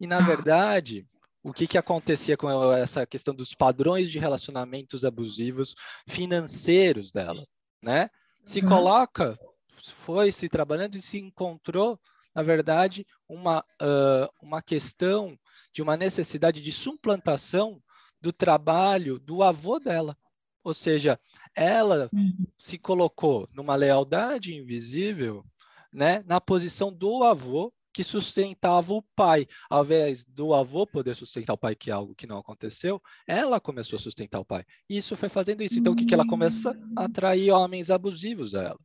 E, 0.00 0.06
na 0.06 0.18
ah. 0.18 0.22
verdade, 0.22 1.06
o 1.42 1.52
que, 1.52 1.66
que 1.66 1.78
acontecia 1.78 2.36
com 2.36 2.72
essa 2.72 3.06
questão 3.06 3.34
dos 3.34 3.54
padrões 3.54 4.10
de 4.10 4.18
relacionamentos 4.18 5.04
abusivos 5.04 5.74
financeiros 6.06 7.10
dela, 7.10 7.44
né? 7.82 8.10
Se 8.44 8.60
uhum. 8.60 8.68
coloca, 8.68 9.38
foi 9.86 10.32
se 10.32 10.48
trabalhando 10.48 10.96
e 10.96 11.02
se 11.02 11.18
encontrou, 11.18 11.98
na 12.34 12.42
verdade, 12.42 13.06
uma, 13.28 13.60
uh, 13.80 14.28
uma 14.40 14.62
questão 14.62 15.38
de 15.72 15.82
uma 15.82 15.96
necessidade 15.96 16.60
de 16.60 16.72
suplantação 16.72 17.82
do 18.20 18.32
trabalho 18.32 19.18
do 19.18 19.42
avô 19.42 19.78
dela. 19.78 20.16
Ou 20.64 20.74
seja, 20.74 21.18
ela 21.54 22.08
uhum. 22.12 22.46
se 22.58 22.78
colocou 22.78 23.48
numa 23.52 23.74
lealdade 23.74 24.54
invisível, 24.54 25.44
né, 25.92 26.22
na 26.26 26.40
posição 26.40 26.92
do 26.92 27.24
avô 27.24 27.72
que 27.92 28.04
sustentava 28.04 28.92
o 28.92 29.02
pai. 29.16 29.46
Ao 29.68 29.82
invés 29.82 30.24
do 30.24 30.54
avô 30.54 30.86
poder 30.86 31.16
sustentar 31.16 31.54
o 31.54 31.58
pai, 31.58 31.74
que 31.74 31.90
é 31.90 31.94
algo 31.94 32.14
que 32.14 32.26
não 32.26 32.38
aconteceu, 32.38 33.02
ela 33.26 33.58
começou 33.58 33.96
a 33.96 34.00
sustentar 34.00 34.38
o 34.40 34.44
pai. 34.44 34.64
E 34.88 34.98
isso 34.98 35.16
foi 35.16 35.28
fazendo 35.28 35.62
isso. 35.62 35.78
Então, 35.78 35.94
o 35.94 35.96
que, 35.96 36.04
que 36.04 36.14
ela 36.14 36.26
começa 36.26 36.78
a 36.96 37.04
atrair 37.06 37.50
homens 37.50 37.90
abusivos 37.90 38.54
a 38.54 38.62
ela. 38.62 38.78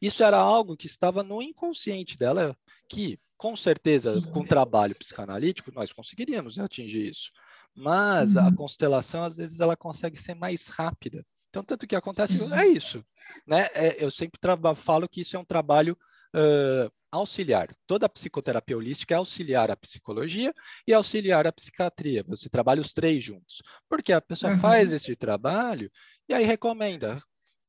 Isso 0.00 0.22
era 0.22 0.36
algo 0.36 0.76
que 0.76 0.86
estava 0.86 1.22
no 1.22 1.42
inconsciente 1.42 2.18
dela, 2.18 2.56
que, 2.88 3.18
com 3.36 3.56
certeza, 3.56 4.14
Sim. 4.14 4.30
com 4.30 4.44
trabalho 4.44 4.94
psicanalítico, 4.94 5.72
nós 5.72 5.92
conseguiríamos 5.92 6.58
atingir 6.58 7.06
isso. 7.08 7.30
Mas 7.74 8.36
uhum. 8.36 8.46
a 8.46 8.54
constelação, 8.54 9.24
às 9.24 9.36
vezes, 9.36 9.60
ela 9.60 9.76
consegue 9.76 10.16
ser 10.16 10.34
mais 10.34 10.68
rápida. 10.68 11.24
Então, 11.50 11.62
tanto 11.62 11.86
que 11.86 11.96
acontece, 11.96 12.38
Sim. 12.38 12.52
é 12.52 12.66
isso. 12.66 13.04
Né? 13.46 13.68
É, 13.74 14.04
eu 14.04 14.10
sempre 14.10 14.40
falo 14.76 15.08
que 15.08 15.20
isso 15.20 15.36
é 15.36 15.38
um 15.38 15.44
trabalho 15.44 15.96
uh, 16.34 16.90
auxiliar. 17.10 17.68
Toda 17.86 18.06
a 18.06 18.08
psicoterapia 18.08 18.76
holística 18.76 19.14
é 19.14 19.16
auxiliar 19.16 19.70
a 19.70 19.76
psicologia 19.76 20.52
e 20.86 20.92
auxiliar 20.92 21.46
a 21.46 21.52
psiquiatria. 21.52 22.24
Você 22.26 22.48
trabalha 22.48 22.80
os 22.80 22.92
três 22.92 23.22
juntos. 23.22 23.62
Porque 23.88 24.12
a 24.12 24.20
pessoa 24.20 24.52
uhum. 24.52 24.58
faz 24.58 24.92
esse 24.92 25.14
trabalho 25.14 25.90
e 26.28 26.34
aí 26.34 26.44
recomenda. 26.44 27.22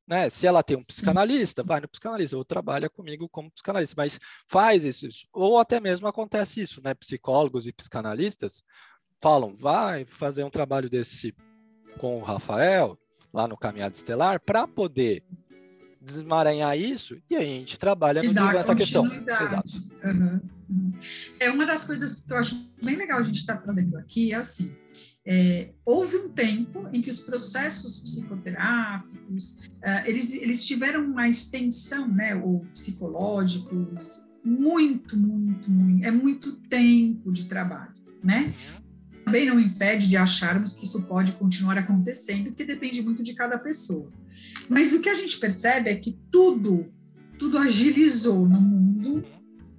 Né? 0.08 0.30
Se 0.30 0.46
ela 0.46 0.62
tem 0.62 0.78
um 0.78 0.82
psicanalista, 0.82 1.64
vai 1.64 1.82
no 1.82 1.88
psicanalista, 1.88 2.38
ou 2.38 2.46
trabalha 2.46 2.90
comigo 2.90 3.28
como 3.28 3.52
psicanalista, 3.52 3.96
mas 3.98 4.20
faz 4.48 4.84
isso, 4.84 5.08
isso. 5.08 5.28
Ou 5.34 5.58
até 5.58 5.80
mesmo 5.80 6.08
acontece 6.08 6.62
isso, 6.62 6.82
né? 6.84 6.94
Psicólogos 6.94 7.66
e 7.66 7.74
psicanalistas 7.74 8.64
falam, 9.20 9.56
vai 9.56 10.06
fazer 10.06 10.44
um 10.44 10.50
trabalho 10.50 10.90
desse 10.90 11.34
com 11.98 12.20
o 12.20 12.24
Rafael, 12.24 13.00
lá 13.34 13.48
no 13.48 13.58
Caminhada 13.58 13.96
Estelar, 13.96 14.40
para 14.40 14.68
poder 14.68 15.24
desmaranhar 16.00 16.78
isso 16.78 17.20
e 17.30 17.36
aí 17.36 17.44
a 17.44 17.60
gente 17.60 17.80
trabalha 17.80 18.22
no 18.22 18.32
no 18.32 18.52
essa 18.52 18.76
questão. 18.76 19.06
Exato. 19.06 19.74
Uhum. 20.04 20.40
É 21.40 21.50
uma 21.50 21.66
das 21.66 21.84
coisas 21.86 22.22
que 22.22 22.32
eu 22.32 22.38
acho 22.38 22.56
bem 22.84 22.96
legal 22.96 23.20
a 23.20 23.24
gente 23.24 23.38
estar 23.38 23.56
tá 23.56 23.62
trazendo 23.62 23.98
aqui 23.98 24.32
é 24.32 24.36
assim. 24.36 24.76
É, 25.28 25.72
houve 25.84 26.18
um 26.18 26.30
tempo 26.30 26.88
em 26.94 27.02
que 27.02 27.10
os 27.10 27.20
processos 27.20 28.00
psicoterápicos 28.00 29.54
uh, 29.78 30.06
eles, 30.06 30.34
eles 30.34 30.64
tiveram 30.66 31.04
uma 31.04 31.28
extensão, 31.28 32.08
né, 32.08 32.36
ou 32.36 32.60
psicológicos, 32.72 34.24
muito, 34.44 35.18
muito, 35.18 35.72
muito, 35.72 36.06
é 36.06 36.12
muito 36.12 36.56
tempo 36.68 37.32
de 37.32 37.46
trabalho, 37.46 37.96
né? 38.24 38.54
Também 39.26 39.48
não 39.48 39.60
impede 39.60 40.08
de 40.08 40.16
acharmos 40.16 40.76
que 40.76 40.86
isso 40.86 41.02
pode 41.08 41.32
continuar 41.32 41.80
acontecendo, 41.80 42.46
porque 42.46 42.64
depende 42.64 43.02
muito 43.02 43.24
de 43.24 43.34
cada 43.34 43.58
pessoa. 43.58 44.12
Mas 44.70 44.94
o 44.94 45.02
que 45.02 45.10
a 45.10 45.16
gente 45.16 45.40
percebe 45.40 45.90
é 45.90 45.96
que 45.96 46.20
tudo, 46.32 46.94
tudo 47.40 47.58
agilizou 47.58 48.48
no 48.48 48.62
mundo, 48.62 49.26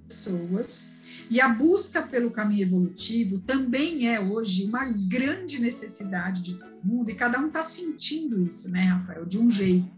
pessoas, 0.05 0.91
e 1.29 1.41
a 1.41 1.49
busca 1.49 2.01
pelo 2.01 2.31
caminho 2.31 2.61
evolutivo 2.61 3.39
também 3.39 4.07
é 4.07 4.19
hoje 4.19 4.65
uma 4.65 4.85
grande 4.85 5.59
necessidade 5.59 6.41
de 6.41 6.55
todo 6.55 6.83
mundo, 6.83 7.09
e 7.09 7.15
cada 7.15 7.39
um 7.39 7.47
está 7.47 7.63
sentindo 7.63 8.41
isso, 8.41 8.69
né, 8.71 8.85
Rafael, 8.85 9.25
de 9.25 9.37
um 9.37 9.51
jeito. 9.51 9.91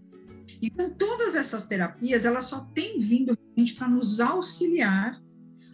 Então, 0.62 0.90
todas 0.90 1.36
essas 1.36 1.68
terapias, 1.68 2.26
elas 2.26 2.46
só 2.46 2.62
têm 2.74 3.00
vindo 3.00 3.38
realmente 3.38 3.76
para 3.76 3.88
nos 3.88 4.20
auxiliar 4.20 5.22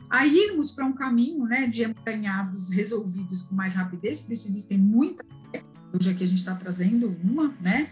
a 0.09 0.27
irmos 0.27 0.71
para 0.71 0.85
um 0.85 0.93
caminho 0.93 1.45
né, 1.45 1.65
de 1.67 1.83
emaranhados 1.83 2.69
resolvidos 2.69 3.41
com 3.41 3.55
mais 3.55 3.73
rapidez, 3.73 4.21
por 4.21 4.33
isso 4.33 4.47
existem 4.47 4.77
muitas, 4.77 5.25
hoje 5.93 6.11
aqui 6.11 6.23
a 6.23 6.27
gente 6.27 6.39
está 6.39 6.53
trazendo 6.53 7.15
uma, 7.23 7.53
né? 7.61 7.89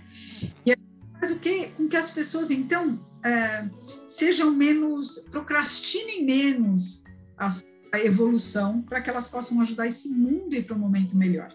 E 0.66 0.78
faz 1.20 1.32
o 1.32 1.40
quê? 1.40 1.70
Com 1.78 1.88
que 1.88 1.96
as 1.96 2.12
pessoas, 2.12 2.52
então, 2.52 3.00
é, 3.24 3.68
sejam 4.10 4.52
menos, 4.52 5.20
procrastinem 5.32 6.26
menos 6.26 7.03
a, 7.38 7.48
a 7.94 8.00
evolução 8.00 8.82
para 8.82 9.02
que 9.02 9.10
elas 9.10 9.28
possam 9.28 9.62
ajudar 9.62 9.88
esse 9.88 10.10
mundo 10.10 10.54
a 10.54 10.58
ir 10.58 10.66
para 10.66 10.76
um 10.76 10.80
momento 10.80 11.16
melhor. 11.16 11.54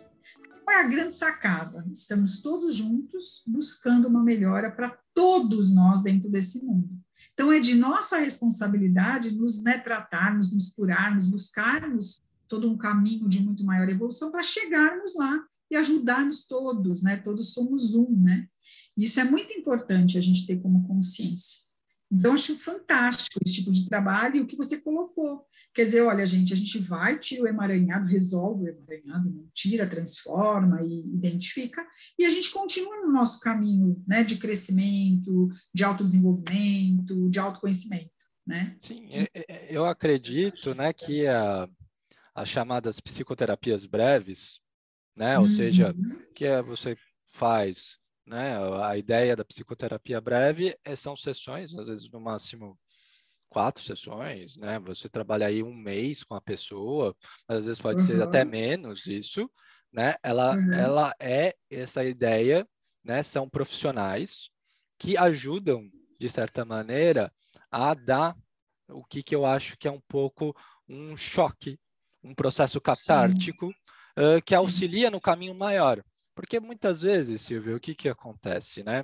Qual 0.64 0.76
é 0.76 0.80
a 0.80 0.88
grande 0.88 1.14
sacada? 1.14 1.86
Estamos 1.90 2.42
todos 2.42 2.74
juntos 2.74 3.42
buscando 3.46 4.06
uma 4.06 4.22
melhora 4.22 4.70
para 4.70 4.98
todos 5.14 5.74
nós 5.74 6.02
dentro 6.02 6.28
desse 6.28 6.64
mundo. 6.64 6.90
Então, 7.32 7.52
é 7.52 7.60
de 7.60 7.74
nossa 7.74 8.18
responsabilidade 8.18 9.30
nos 9.30 9.62
né, 9.62 9.78
tratarmos, 9.78 10.52
nos 10.52 10.70
curarmos, 10.70 11.26
buscarmos 11.26 12.20
todo 12.48 12.68
um 12.68 12.76
caminho 12.76 13.28
de 13.28 13.40
muito 13.40 13.64
maior 13.64 13.88
evolução 13.88 14.30
para 14.30 14.42
chegarmos 14.42 15.14
lá 15.14 15.42
e 15.70 15.76
ajudarmos 15.76 16.46
todos, 16.46 17.02
né? 17.02 17.16
Todos 17.16 17.52
somos 17.52 17.94
um, 17.94 18.10
né? 18.10 18.48
Isso 18.96 19.20
é 19.20 19.24
muito 19.24 19.52
importante 19.52 20.18
a 20.18 20.20
gente 20.20 20.46
ter 20.46 20.60
como 20.60 20.86
consciência. 20.86 21.67
Então, 22.10 22.32
acho 22.32 22.58
fantástico 22.58 23.38
esse 23.44 23.54
tipo 23.54 23.70
de 23.70 23.86
trabalho 23.86 24.36
e 24.36 24.40
o 24.40 24.46
que 24.46 24.56
você 24.56 24.80
colocou. 24.80 25.44
Quer 25.74 25.84
dizer, 25.84 26.02
olha, 26.02 26.24
gente, 26.24 26.52
a 26.52 26.56
gente 26.56 26.78
vai, 26.78 27.18
tira 27.18 27.42
o 27.42 27.46
emaranhado, 27.46 28.08
resolve 28.08 28.64
o 28.64 28.68
emaranhado, 28.68 29.30
não 29.30 29.46
tira, 29.54 29.88
transforma 29.88 30.82
e 30.82 31.00
identifica, 31.00 31.86
e 32.18 32.24
a 32.24 32.30
gente 32.30 32.50
continua 32.50 33.04
no 33.04 33.12
nosso 33.12 33.40
caminho 33.40 34.02
né, 34.06 34.24
de 34.24 34.36
crescimento, 34.36 35.48
de 35.72 35.84
autodesenvolvimento, 35.84 37.28
de 37.28 37.38
autoconhecimento. 37.38 38.10
Né? 38.46 38.76
Sim, 38.80 39.06
é, 39.10 39.28
é, 39.34 39.66
eu 39.68 39.84
acredito 39.84 40.74
né, 40.74 40.92
que 40.94 41.26
a, 41.26 41.68
as 42.34 42.48
chamadas 42.48 42.98
psicoterapias 42.98 43.84
breves, 43.84 44.58
né, 45.14 45.38
ou 45.38 45.44
uhum. 45.44 45.50
seja, 45.50 45.94
que 46.34 46.46
é, 46.46 46.62
você 46.62 46.96
faz 47.34 47.98
né? 48.28 48.56
A 48.84 48.96
ideia 48.96 49.34
da 49.34 49.44
psicoterapia 49.44 50.20
breve 50.20 50.76
é, 50.84 50.94
são 50.94 51.16
sessões, 51.16 51.74
às 51.74 51.88
vezes 51.88 52.08
no 52.10 52.20
máximo 52.20 52.78
quatro 53.48 53.82
sessões, 53.82 54.56
né? 54.56 54.78
Você 54.80 55.08
trabalha 55.08 55.46
aí 55.46 55.62
um 55.62 55.74
mês 55.74 56.22
com 56.22 56.34
a 56.34 56.40
pessoa, 56.40 57.16
às 57.48 57.64
vezes 57.64 57.80
pode 57.80 58.00
uhum. 58.02 58.06
ser 58.06 58.22
até 58.22 58.44
uhum. 58.44 58.50
menos 58.50 59.06
isso, 59.06 59.50
né? 59.92 60.14
Ela, 60.22 60.54
uhum. 60.54 60.72
ela 60.72 61.14
é 61.18 61.54
essa 61.70 62.04
ideia, 62.04 62.68
né? 63.02 63.22
São 63.22 63.48
profissionais 63.48 64.50
que 64.98 65.16
ajudam 65.16 65.88
de 66.20 66.28
certa 66.28 66.64
maneira 66.64 67.32
a 67.70 67.94
dar 67.94 68.36
o 68.88 69.04
que, 69.04 69.22
que 69.22 69.34
eu 69.34 69.46
acho 69.46 69.76
que 69.78 69.88
é 69.88 69.90
um 69.90 70.00
pouco 70.08 70.54
um 70.88 71.16
choque, 71.16 71.78
um 72.22 72.34
processo 72.34 72.80
catártico 72.80 73.68
uh, 73.68 74.42
que 74.44 74.54
Sim. 74.54 74.60
auxilia 74.60 75.10
no 75.10 75.20
caminho 75.20 75.54
maior. 75.54 76.02
Porque 76.38 76.60
muitas 76.60 77.02
vezes, 77.02 77.40
Silvio, 77.40 77.74
o 77.74 77.80
que, 77.80 77.92
que 77.96 78.08
acontece, 78.08 78.84
né? 78.84 79.00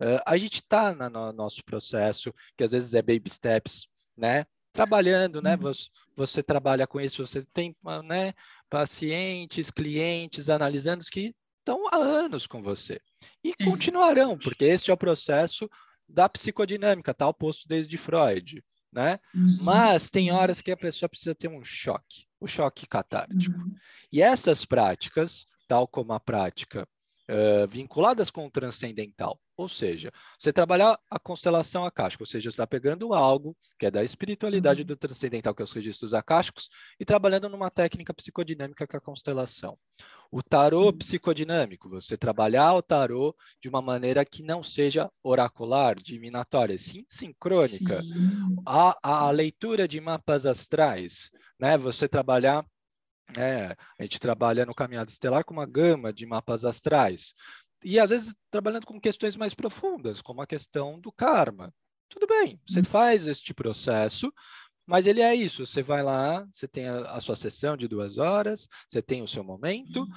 Uh, 0.00 0.22
a 0.24 0.38
gente 0.38 0.60
está 0.60 0.94
no 0.94 1.32
nosso 1.32 1.64
processo, 1.64 2.32
que 2.56 2.62
às 2.62 2.70
vezes 2.70 2.94
é 2.94 3.02
baby 3.02 3.28
steps, 3.28 3.88
né? 4.16 4.46
Trabalhando, 4.72 5.42
né? 5.42 5.56
Uhum. 5.56 5.62
Você, 5.62 5.88
você 6.14 6.42
trabalha 6.44 6.86
com 6.86 7.00
isso, 7.00 7.26
você 7.26 7.44
tem 7.52 7.74
né, 8.04 8.32
pacientes, 8.70 9.68
clientes, 9.68 10.48
analisando 10.48 11.04
que 11.06 11.34
estão 11.58 11.88
há 11.88 11.96
anos 11.96 12.46
com 12.46 12.62
você. 12.62 13.00
E 13.42 13.52
Sim. 13.58 13.64
continuarão, 13.64 14.38
porque 14.38 14.64
este 14.64 14.92
é 14.92 14.94
o 14.94 14.96
processo 14.96 15.68
da 16.08 16.28
psicodinâmica, 16.28 17.12
tá 17.12 17.26
oposto 17.26 17.66
desde 17.66 17.96
Freud, 17.96 18.62
né? 18.92 19.18
Uhum. 19.34 19.58
Mas 19.60 20.08
tem 20.08 20.30
horas 20.30 20.60
que 20.60 20.70
a 20.70 20.76
pessoa 20.76 21.08
precisa 21.08 21.34
ter 21.34 21.48
um 21.48 21.64
choque, 21.64 22.28
o 22.38 22.44
um 22.44 22.48
choque 22.48 22.86
catártico. 22.86 23.58
Uhum. 23.58 23.74
E 24.12 24.22
essas 24.22 24.64
práticas 24.64 25.48
tal 25.66 25.86
como 25.86 26.12
a 26.12 26.20
prática 26.20 26.86
uh, 27.28 27.66
vinculadas 27.68 28.30
com 28.30 28.46
o 28.46 28.50
transcendental. 28.50 29.38
Ou 29.56 29.68
seja, 29.68 30.12
você 30.38 30.52
trabalhar 30.52 30.98
a 31.10 31.18
constelação 31.18 31.86
acástica, 31.86 32.22
ou 32.22 32.26
seja, 32.26 32.50
você 32.50 32.54
está 32.54 32.66
pegando 32.66 33.14
algo 33.14 33.56
que 33.78 33.86
é 33.86 33.90
da 33.90 34.04
espiritualidade 34.04 34.82
uhum. 34.82 34.86
do 34.86 34.96
transcendental, 34.96 35.54
que 35.54 35.62
é 35.62 35.64
os 35.64 35.72
registros 35.72 36.12
acásticos, 36.12 36.68
e 37.00 37.06
trabalhando 37.06 37.48
numa 37.48 37.70
técnica 37.70 38.12
psicodinâmica 38.12 38.86
que 38.86 38.94
é 38.94 38.98
a 38.98 39.00
constelação. 39.00 39.78
O 40.30 40.42
tarô 40.42 40.90
Sim. 40.90 40.98
psicodinâmico, 40.98 41.88
você 41.88 42.18
trabalhar 42.18 42.74
o 42.74 42.82
tarô 42.82 43.34
de 43.62 43.68
uma 43.68 43.80
maneira 43.80 44.24
que 44.24 44.42
não 44.42 44.62
seja 44.62 45.10
oracular, 45.22 45.96
divinatória, 45.96 46.78
sim 46.78 47.06
sincrônica. 47.08 48.02
Sim. 48.02 48.56
A, 48.66 48.98
a, 49.02 49.26
a 49.28 49.30
leitura 49.30 49.88
de 49.88 50.00
mapas 50.00 50.44
astrais, 50.44 51.30
né? 51.58 51.78
Você 51.78 52.06
trabalhar 52.06 52.66
É, 53.36 53.76
a 53.98 54.02
gente 54.02 54.20
trabalha 54.20 54.66
no 54.66 54.74
Caminhada 54.74 55.10
Estelar 55.10 55.44
com 55.44 55.52
uma 55.52 55.66
gama 55.66 56.12
de 56.12 56.26
mapas 56.26 56.64
astrais. 56.64 57.34
E 57.84 57.98
às 57.98 58.10
vezes 58.10 58.34
trabalhando 58.50 58.86
com 58.86 59.00
questões 59.00 59.36
mais 59.36 59.54
profundas, 59.54 60.20
como 60.20 60.42
a 60.42 60.46
questão 60.46 61.00
do 61.00 61.12
karma. 61.12 61.72
Tudo 62.08 62.26
bem, 62.26 62.60
você 62.66 62.78
uhum. 62.78 62.84
faz 62.84 63.26
este 63.26 63.52
processo, 63.52 64.32
mas 64.86 65.06
ele 65.06 65.20
é 65.20 65.34
isso: 65.34 65.66
você 65.66 65.82
vai 65.82 66.02
lá, 66.02 66.46
você 66.52 66.68
tem 66.68 66.88
a, 66.88 67.00
a, 67.12 67.20
sua 67.20 67.36
sessão 67.36 67.76
de 67.76 67.88
duas 67.88 68.16
horas, 68.16 68.68
você 68.88 69.02
tem 69.02 69.22
o 69.22 69.28
seu 69.28 69.42
momento, 69.42 70.00
uhum. 70.00 70.08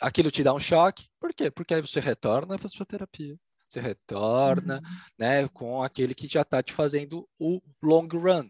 aquilo 0.00 0.30
te 0.30 0.42
dá 0.42 0.52
um 0.52 0.60
choque. 0.60 1.06
Por 1.20 1.32
quê? 1.32 1.50
Porque 1.50 1.74
aí 1.74 1.80
você 1.80 2.00
retorna 2.00 2.58
para 2.58 2.66
a 2.66 2.70
sua 2.70 2.84
terapia. 2.84 3.36
Você 3.68 3.80
retorna 3.80 4.76
uhum. 4.76 4.96
né, 5.18 5.48
com 5.48 5.82
aquele 5.82 6.14
que 6.14 6.26
já 6.26 6.42
está 6.42 6.62
te 6.62 6.72
fazendo 6.72 7.28
o 7.38 7.60
long 7.82 8.06
run. 8.06 8.48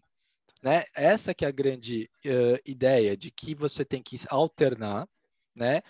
Né? 0.67 0.83
Essa 0.97 1.33
que 1.33 1.45
é 1.45 1.49
a 1.49 1.53
grande 1.53 2.11
uh, 2.25 2.59
ideia 2.67 3.17
de 3.17 3.31
que 3.31 3.55
você 3.55 3.85
tem 3.85 4.03
que 4.03 4.19
alternar 4.29 5.09
né, 5.55 5.81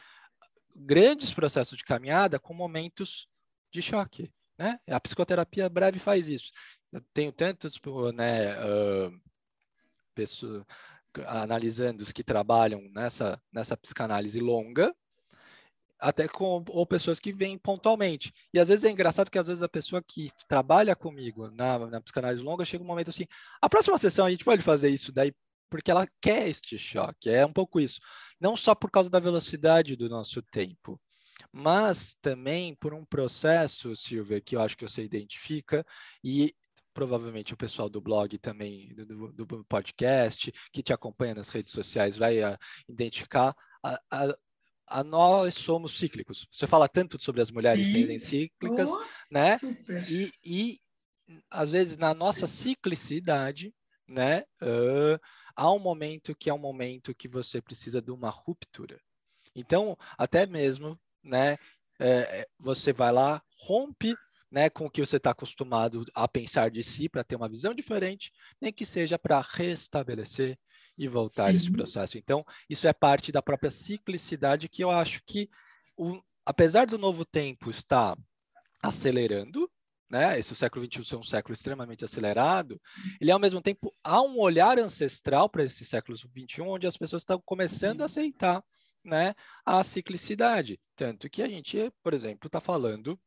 grandes 0.74 1.32
processos 1.32 1.78
de 1.78 1.82
caminhada 1.82 2.38
com 2.38 2.52
momentos 2.52 3.26
de 3.72 3.80
choque. 3.80 4.30
Né? 4.58 4.78
A 4.86 5.00
psicoterapia 5.00 5.66
breve 5.70 5.98
faz 5.98 6.28
isso. 6.28 6.52
Eu 6.92 7.00
tenho 7.14 7.32
tantos 7.32 7.80
né, 8.14 8.54
uh, 8.60 9.18
pessoas 10.14 10.62
analisando 11.26 12.02
os 12.02 12.12
que 12.12 12.22
trabalham 12.22 12.82
nessa, 12.90 13.40
nessa 13.50 13.78
psicanálise 13.78 14.40
longa, 14.40 14.94
até 15.98 16.28
com 16.28 16.64
ou 16.68 16.86
pessoas 16.86 17.18
que 17.18 17.32
vêm 17.32 17.58
pontualmente. 17.58 18.32
E 18.52 18.58
às 18.58 18.68
vezes 18.68 18.84
é 18.84 18.90
engraçado 18.90 19.30
que 19.30 19.38
às 19.38 19.46
vezes 19.46 19.62
a 19.62 19.68
pessoa 19.68 20.02
que 20.02 20.30
trabalha 20.48 20.94
comigo 20.94 21.50
na, 21.50 21.78
na 21.78 22.00
psicanálise 22.00 22.42
longa 22.42 22.64
chega 22.64 22.84
um 22.84 22.86
momento 22.86 23.10
assim, 23.10 23.26
a 23.60 23.68
próxima 23.68 23.98
sessão 23.98 24.26
a 24.26 24.30
gente 24.30 24.44
pode 24.44 24.62
fazer 24.62 24.90
isso 24.90 25.12
daí 25.12 25.32
porque 25.68 25.90
ela 25.90 26.06
quer 26.20 26.48
este 26.48 26.78
choque, 26.78 27.28
é 27.28 27.44
um 27.44 27.52
pouco 27.52 27.80
isso. 27.80 27.98
Não 28.40 28.56
só 28.56 28.74
por 28.74 28.90
causa 28.90 29.10
da 29.10 29.18
velocidade 29.18 29.96
do 29.96 30.08
nosso 30.08 30.40
tempo, 30.42 31.00
mas 31.52 32.14
também 32.22 32.74
por 32.74 32.94
um 32.94 33.04
processo, 33.04 33.94
Silvia, 33.96 34.40
que 34.40 34.56
eu 34.56 34.60
acho 34.60 34.76
que 34.76 34.88
você 34.88 35.02
identifica 35.02 35.84
e 36.22 36.54
provavelmente 36.94 37.52
o 37.52 37.56
pessoal 37.58 37.90
do 37.90 38.00
blog 38.00 38.38
também, 38.38 38.94
do, 38.94 39.30
do 39.30 39.64
podcast, 39.66 40.50
que 40.72 40.82
te 40.82 40.94
acompanha 40.94 41.34
nas 41.34 41.50
redes 41.50 41.72
sociais, 41.72 42.16
vai 42.16 42.42
a, 42.42 42.54
ah, 42.54 42.58
identificar 42.88 43.54
a, 43.84 44.00
a, 44.10 44.36
a 44.86 45.02
nós 45.02 45.54
somos 45.54 45.98
cíclicos. 45.98 46.46
Você 46.50 46.66
fala 46.66 46.88
tanto 46.88 47.20
sobre 47.20 47.40
as 47.40 47.50
mulheres 47.50 47.86
Sim. 47.86 47.92
serem 47.92 48.18
cíclicas, 48.18 48.88
oh, 48.90 49.04
né? 49.30 49.56
E, 50.08 50.30
e, 50.44 50.80
às 51.50 51.70
vezes 51.70 51.96
na 51.96 52.14
nossa 52.14 52.46
ciclicidade, 52.46 53.74
né? 54.06 54.44
Uh, 54.62 55.18
há 55.54 55.70
um 55.72 55.78
momento 55.78 56.34
que 56.34 56.48
é 56.48 56.54
um 56.54 56.58
momento 56.58 57.14
que 57.14 57.28
você 57.28 57.60
precisa 57.60 58.00
de 58.00 58.10
uma 58.10 58.30
ruptura. 58.30 59.00
Então, 59.54 59.96
até 60.16 60.46
mesmo, 60.46 60.98
né? 61.22 61.56
É, 61.98 62.46
você 62.58 62.92
vai 62.92 63.10
lá, 63.10 63.42
rompe 63.58 64.14
né, 64.56 64.70
com 64.70 64.86
o 64.86 64.90
que 64.90 65.04
você 65.04 65.18
está 65.18 65.32
acostumado 65.32 66.06
a 66.14 66.26
pensar 66.26 66.70
de 66.70 66.82
si 66.82 67.10
para 67.10 67.22
ter 67.22 67.36
uma 67.36 67.46
visão 67.46 67.74
diferente, 67.74 68.32
nem 68.58 68.72
que 68.72 68.86
seja 68.86 69.18
para 69.18 69.38
restabelecer 69.38 70.58
e 70.96 71.06
voltar 71.06 71.50
Sim. 71.50 71.56
esse 71.56 71.70
processo. 71.70 72.16
Então, 72.16 72.42
isso 72.66 72.88
é 72.88 72.92
parte 72.94 73.30
da 73.30 73.42
própria 73.42 73.70
ciclicidade 73.70 74.66
que 74.66 74.82
eu 74.82 74.90
acho 74.90 75.20
que, 75.26 75.50
o, 75.94 76.22
apesar 76.42 76.86
do 76.86 76.96
novo 76.96 77.22
tempo 77.22 77.68
estar 77.68 78.16
acelerando, 78.82 79.70
né, 80.10 80.38
esse 80.38 80.56
século 80.56 80.86
XXI 80.86 81.04
ser 81.04 81.16
um 81.16 81.22
século 81.22 81.52
extremamente 81.52 82.02
acelerado, 82.02 82.80
ele 83.20 83.30
ao 83.30 83.38
mesmo 83.38 83.60
tempo 83.60 83.92
há 84.02 84.22
um 84.22 84.38
olhar 84.38 84.78
ancestral 84.78 85.50
para 85.50 85.64
esse 85.64 85.84
século 85.84 86.16
XXI, 86.16 86.62
onde 86.62 86.86
as 86.86 86.96
pessoas 86.96 87.20
estão 87.20 87.42
começando 87.44 88.00
a 88.00 88.06
aceitar 88.06 88.64
né, 89.04 89.34
a 89.66 89.84
ciclicidade. 89.84 90.80
Tanto 90.96 91.28
que 91.28 91.42
a 91.42 91.46
gente, 91.46 91.92
por 92.02 92.14
exemplo, 92.14 92.46
está 92.46 92.58
falando 92.58 93.20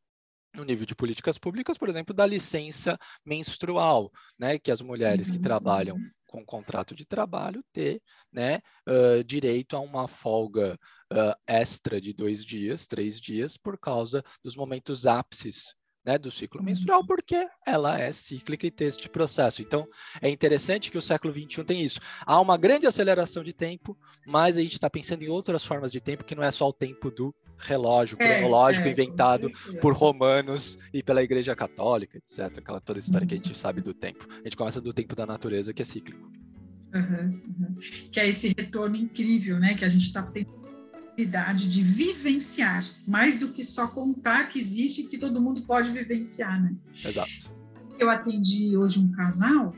no 0.54 0.64
nível 0.64 0.86
de 0.86 0.94
políticas 0.94 1.38
públicas, 1.38 1.78
por 1.78 1.88
exemplo, 1.88 2.14
da 2.14 2.26
licença 2.26 2.98
menstrual, 3.24 4.10
né, 4.38 4.58
que 4.58 4.70
as 4.70 4.80
mulheres 4.80 5.30
que 5.30 5.38
trabalham 5.38 5.96
uhum 5.96 6.10
com 6.30 6.44
contrato 6.46 6.94
de 6.94 7.04
trabalho 7.04 7.62
ter 7.72 8.00
né, 8.32 8.60
uh, 8.88 9.22
direito 9.24 9.76
a 9.76 9.80
uma 9.80 10.06
folga 10.06 10.78
uh, 11.12 11.34
extra 11.46 12.00
de 12.00 12.12
dois 12.12 12.44
dias, 12.44 12.86
três 12.86 13.20
dias, 13.20 13.56
por 13.56 13.76
causa 13.76 14.24
dos 14.42 14.54
momentos 14.54 15.06
ápices 15.06 15.74
né, 16.04 16.16
do 16.16 16.30
ciclo 16.30 16.62
menstrual, 16.62 17.04
porque 17.04 17.46
ela 17.66 17.98
é 17.98 18.12
cíclica 18.12 18.66
e 18.66 18.70
tem 18.70 18.86
este 18.86 19.08
processo. 19.08 19.60
Então, 19.60 19.86
é 20.22 20.30
interessante 20.30 20.90
que 20.90 20.96
o 20.96 21.02
século 21.02 21.34
XXI 21.34 21.64
tem 21.64 21.82
isso. 21.82 22.00
Há 22.24 22.40
uma 22.40 22.56
grande 22.56 22.86
aceleração 22.86 23.42
de 23.42 23.52
tempo, 23.52 23.98
mas 24.24 24.56
a 24.56 24.60
gente 24.60 24.74
está 24.74 24.88
pensando 24.88 25.22
em 25.22 25.28
outras 25.28 25.64
formas 25.64 25.90
de 25.90 26.00
tempo 26.00 26.24
que 26.24 26.36
não 26.36 26.44
é 26.44 26.52
só 26.52 26.68
o 26.68 26.72
tempo 26.72 27.10
do 27.10 27.34
relógio 27.60 28.16
é, 28.18 28.38
cronológico 28.38 28.88
é, 28.88 28.90
inventado 28.90 29.50
por 29.80 29.94
romanos 29.94 30.78
e 30.92 31.02
pela 31.02 31.22
Igreja 31.22 31.54
Católica, 31.54 32.18
etc. 32.18 32.58
Aquela 32.58 32.80
toda 32.80 32.98
história 32.98 33.24
uhum. 33.24 33.28
que 33.28 33.34
a 33.34 33.36
gente 33.36 33.56
sabe 33.56 33.80
do 33.80 33.94
tempo. 33.94 34.26
A 34.30 34.44
gente 34.44 34.56
começa 34.56 34.80
do 34.80 34.92
tempo 34.92 35.14
da 35.14 35.26
natureza, 35.26 35.72
que 35.72 35.82
é 35.82 35.84
cíclico. 35.84 36.30
Uhum, 36.94 37.40
uhum. 37.46 37.76
Que 38.10 38.20
é 38.20 38.28
esse 38.28 38.52
retorno 38.56 38.96
incrível, 38.96 39.58
né? 39.58 39.74
Que 39.74 39.84
a 39.84 39.88
gente 39.88 40.06
está 40.06 40.22
tendo 40.22 40.60
de 41.54 41.82
vivenciar, 41.82 42.84
mais 43.06 43.36
do 43.38 43.48
que 43.48 43.62
só 43.62 43.86
contar 43.86 44.48
que 44.48 44.58
existe 44.58 45.02
e 45.02 45.06
que 45.06 45.18
todo 45.18 45.40
mundo 45.40 45.62
pode 45.62 45.90
vivenciar, 45.90 46.62
né? 46.62 46.74
Exato. 47.04 47.30
Eu 47.98 48.08
atendi 48.08 48.74
hoje 48.76 48.98
um 48.98 49.10
casal, 49.12 49.74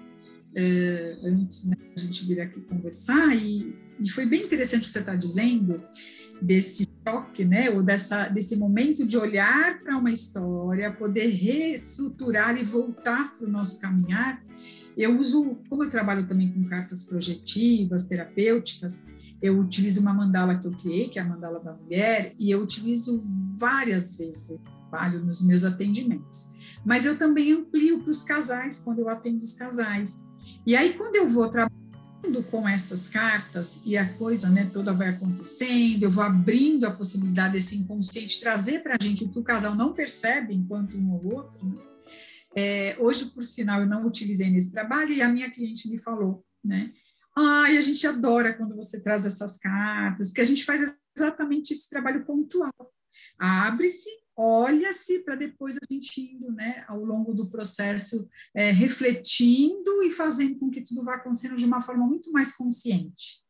é, 0.55 1.19
antes 1.25 1.65
né, 1.65 1.77
a 1.97 2.01
gente 2.01 2.25
vir 2.25 2.41
aqui 2.41 2.61
conversar, 2.61 3.35
e, 3.35 3.75
e 4.01 4.11
foi 4.11 4.27
bem 4.27 4.43
interessante 4.43 4.83
o 4.83 4.85
que 4.87 4.91
você 4.91 5.01
está 5.01 5.15
dizendo, 5.15 5.83
desse 6.41 6.89
choque, 7.07 7.45
né, 7.45 7.71
ou 7.71 7.83
dessa, 7.83 8.29
desse 8.29 8.57
momento 8.57 9.07
de 9.07 9.17
olhar 9.17 9.81
para 9.81 9.97
uma 9.97 10.11
história, 10.11 10.93
poder 10.93 11.29
reestruturar 11.29 12.57
e 12.57 12.65
voltar 12.65 13.37
para 13.37 13.47
o 13.47 13.51
nosso 13.51 13.81
caminhar. 13.81 14.43
Eu 14.97 15.17
uso, 15.19 15.61
como 15.69 15.85
eu 15.85 15.91
trabalho 15.91 16.27
também 16.27 16.53
com 16.53 16.65
cartas 16.65 17.05
projetivas, 17.05 18.07
terapêuticas, 18.07 19.07
eu 19.41 19.59
utilizo 19.59 20.01
uma 20.01 20.13
mandala 20.13 20.59
que 20.59 20.67
eu 20.67 20.73
criei, 20.73 21.09
que 21.09 21.19
é 21.19 21.23
a 21.23 21.25
mandala 21.25 21.59
da 21.61 21.73
mulher, 21.73 22.35
e 22.39 22.51
eu 22.51 22.63
utilizo 22.63 23.19
várias 23.57 24.17
vezes, 24.17 24.61
trabalho 24.91 25.25
nos 25.25 25.45
meus 25.45 25.65
atendimentos. 25.65 26.53
Mas 26.85 27.07
eu 27.07 27.17
também 27.17 27.53
amplio 27.53 28.01
para 28.01 28.11
os 28.11 28.23
casais, 28.23 28.81
quando 28.81 29.01
eu 29.01 29.09
atendo 29.09 29.39
os 29.39 29.55
casais. 29.55 30.15
E 30.67 30.77
aí, 30.77 30.95
quando 30.95 31.17
eu 31.17 31.29
vou 31.29 31.49
trabalhar 31.49 31.82
com 32.51 32.69
essas 32.69 33.09
cartas 33.09 33.81
e 33.85 33.97
a 33.97 34.09
coisa 34.15 34.49
né, 34.49 34.71
toda 34.73 34.93
vai 34.93 35.09
acontecendo, 35.09 36.03
eu 36.05 36.11
vou 36.11 36.23
abrindo 36.23 36.85
a 36.85 36.91
possibilidade 36.91 37.55
desse 37.55 37.77
inconsciente 37.77 38.41
trazer 38.41 38.83
para 38.83 38.97
a 38.99 39.03
gente 39.03 39.25
o 39.25 39.29
que 39.29 39.39
o 39.39 39.43
casal 39.43 39.75
não 39.75 39.93
percebe 39.93 40.55
enquanto 40.55 40.97
um 40.97 41.13
ou 41.13 41.35
outro. 41.35 41.67
Né? 41.67 41.75
É, 42.55 42.97
hoje, 42.99 43.27
por 43.27 43.45
sinal, 43.45 43.81
eu 43.81 43.87
não 43.87 44.07
utilizei 44.07 44.51
nesse 44.51 44.71
trabalho 44.71 45.13
e 45.13 45.23
a 45.23 45.29
minha 45.29 45.51
cliente 45.51 45.89
me 45.91 45.99
falou, 45.99 46.45
né? 46.65 46.93
Ai, 47.37 47.79
a 47.79 47.81
gente 47.81 48.07
adora 48.07 48.53
quando 48.53 48.77
você 48.77 49.01
traz 49.01 49.25
essas 49.25 49.59
cartas, 49.59 50.29
porque 50.29 50.43
a 50.43 50.47
gente 50.47 50.65
faz 50.65 50.95
exatamente 51.17 51.73
esse 51.73 51.89
trabalho 51.89 52.25
pontual. 52.25 52.73
Abre-se 53.39 54.11
olha-se 54.43 55.21
para 55.21 55.37
depois 55.37 55.77
a 55.77 55.93
gente 55.93 56.21
indo, 56.21 56.51
né, 56.51 56.85
ao 56.89 57.05
longo 57.05 57.33
do 57.33 57.49
processo, 57.49 58.29
é, 58.53 58.71
refletindo 58.73 60.03
e 60.03 60.11
fazendo 60.11 60.59
com 60.59 60.69
que 60.69 60.81
tudo 60.81 61.05
vá 61.05 61.15
acontecendo 61.15 61.55
de 61.55 61.65
uma 61.65 61.81
forma 61.81 62.05
muito 62.05 62.33
mais 62.33 62.55
consciente. 62.57 63.41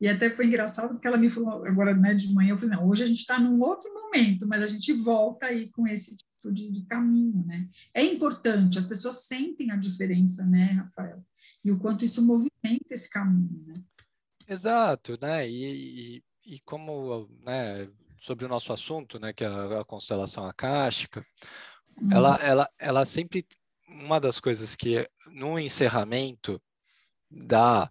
E 0.00 0.06
até 0.06 0.30
foi 0.30 0.46
engraçado 0.46 0.90
porque 0.90 1.06
ela 1.06 1.16
me 1.16 1.30
falou 1.30 1.66
agora 1.66 1.94
né, 1.94 2.14
de 2.14 2.32
manhã, 2.32 2.50
eu 2.50 2.58
falei, 2.58 2.76
não, 2.76 2.88
hoje 2.88 3.02
a 3.02 3.06
gente 3.06 3.20
está 3.20 3.40
num 3.40 3.60
outro 3.60 3.92
momento, 3.92 4.46
mas 4.46 4.62
a 4.62 4.68
gente 4.68 4.92
volta 4.92 5.46
aí 5.46 5.70
com 5.70 5.86
esse 5.88 6.16
tipo 6.16 6.52
de, 6.52 6.70
de, 6.70 6.86
caminho, 6.86 7.44
né? 7.44 7.68
É 7.92 8.04
importante, 8.04 8.78
as 8.78 8.86
pessoas 8.86 9.26
sentem 9.26 9.72
a 9.72 9.76
diferença, 9.76 10.44
né, 10.44 10.66
Rafael? 10.72 11.24
E 11.64 11.72
o 11.72 11.78
quanto 11.78 12.04
isso 12.04 12.24
movimenta 12.24 12.86
esse 12.90 13.10
caminho, 13.10 13.64
né? 13.66 13.74
Exato, 14.46 15.18
né? 15.20 15.48
E, 15.48 16.18
e, 16.18 16.54
e 16.54 16.60
como 16.60 17.28
né, 17.44 17.88
sobre 18.26 18.44
o 18.44 18.48
nosso 18.48 18.72
assunto, 18.72 19.20
né, 19.20 19.32
que 19.32 19.44
é 19.44 19.46
a, 19.46 19.80
a 19.80 19.84
constelação 19.84 20.46
acástica, 20.46 21.24
uhum. 21.96 22.12
ela, 22.12 22.36
ela, 22.42 22.70
ela 22.76 23.04
sempre 23.04 23.46
uma 23.88 24.20
das 24.20 24.40
coisas 24.40 24.74
que 24.74 25.08
no 25.28 25.58
encerramento 25.58 26.60
da 27.30 27.90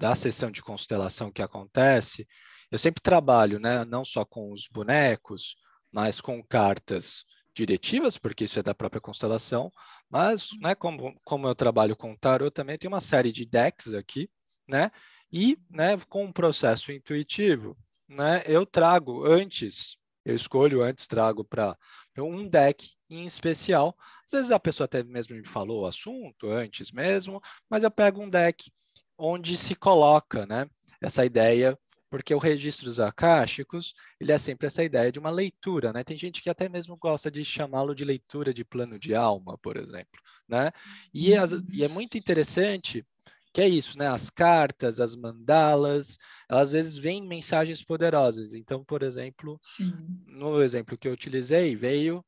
da 0.00 0.14
sessão 0.14 0.50
de 0.50 0.62
constelação 0.62 1.30
que 1.30 1.42
acontece, 1.42 2.26
eu 2.70 2.78
sempre 2.78 3.02
trabalho, 3.02 3.60
né, 3.60 3.84
não 3.84 4.02
só 4.02 4.24
com 4.24 4.50
os 4.50 4.66
bonecos, 4.66 5.56
mas 5.92 6.22
com 6.22 6.42
cartas 6.42 7.26
diretivas, 7.54 8.16
porque 8.16 8.44
isso 8.44 8.58
é 8.58 8.62
da 8.62 8.74
própria 8.74 8.98
constelação, 8.98 9.70
mas, 10.08 10.48
né, 10.58 10.74
como, 10.74 11.14
como 11.22 11.46
eu 11.46 11.54
trabalho 11.54 11.94
com 11.94 12.16
tarot, 12.16 12.50
também 12.50 12.78
tem 12.78 12.88
uma 12.88 13.02
série 13.02 13.30
de 13.30 13.44
decks 13.44 13.92
aqui, 13.92 14.30
né, 14.66 14.90
e, 15.30 15.58
né, 15.68 15.98
com 16.08 16.24
um 16.24 16.32
processo 16.32 16.90
intuitivo 16.90 17.76
né, 18.10 18.42
eu 18.46 18.66
trago 18.66 19.24
antes, 19.24 19.96
eu 20.24 20.34
escolho 20.34 20.82
antes, 20.82 21.06
trago 21.06 21.44
para 21.44 21.76
um 22.18 22.46
deck 22.46 22.90
em 23.08 23.24
especial. 23.24 23.96
Às 24.26 24.32
vezes 24.32 24.50
a 24.50 24.60
pessoa 24.60 24.84
até 24.84 25.02
mesmo 25.02 25.36
me 25.36 25.46
falou 25.46 25.82
o 25.82 25.86
assunto 25.86 26.48
antes 26.48 26.90
mesmo, 26.90 27.40
mas 27.68 27.82
eu 27.82 27.90
pego 27.90 28.20
um 28.22 28.28
deck 28.28 28.70
onde 29.16 29.56
se 29.56 29.74
coloca 29.74 30.44
né, 30.46 30.68
essa 31.00 31.24
ideia 31.24 31.78
porque 32.10 32.34
o 32.34 32.38
registros 32.38 32.98
acásticos, 32.98 33.94
ele 34.18 34.32
é 34.32 34.38
sempre 34.38 34.66
essa 34.66 34.82
ideia 34.82 35.12
de 35.12 35.20
uma 35.20 35.30
leitura, 35.30 35.92
né? 35.92 36.02
Tem 36.02 36.18
gente 36.18 36.42
que 36.42 36.50
até 36.50 36.68
mesmo 36.68 36.96
gosta 36.96 37.30
de 37.30 37.44
chamá-lo 37.44 37.94
de 37.94 38.04
leitura 38.04 38.52
de 38.52 38.64
plano 38.64 38.98
de 38.98 39.14
alma, 39.14 39.56
por 39.58 39.76
exemplo, 39.76 40.20
né? 40.48 40.72
E, 41.14 41.30
e 41.72 41.84
é 41.84 41.88
muito 41.88 42.18
interessante 42.18 43.06
que 43.52 43.60
é 43.60 43.68
isso, 43.68 43.98
né? 43.98 44.06
As 44.06 44.30
cartas, 44.30 45.00
as 45.00 45.16
mandalas, 45.16 46.16
elas 46.48 46.68
às 46.68 46.72
vezes 46.72 46.96
vêm 46.96 47.26
mensagens 47.26 47.82
poderosas. 47.82 48.52
Então, 48.52 48.84
por 48.84 49.02
exemplo, 49.02 49.58
Sim. 49.60 49.92
no 50.26 50.62
exemplo 50.62 50.96
que 50.96 51.08
eu 51.08 51.12
utilizei, 51.12 51.74
veio, 51.74 52.24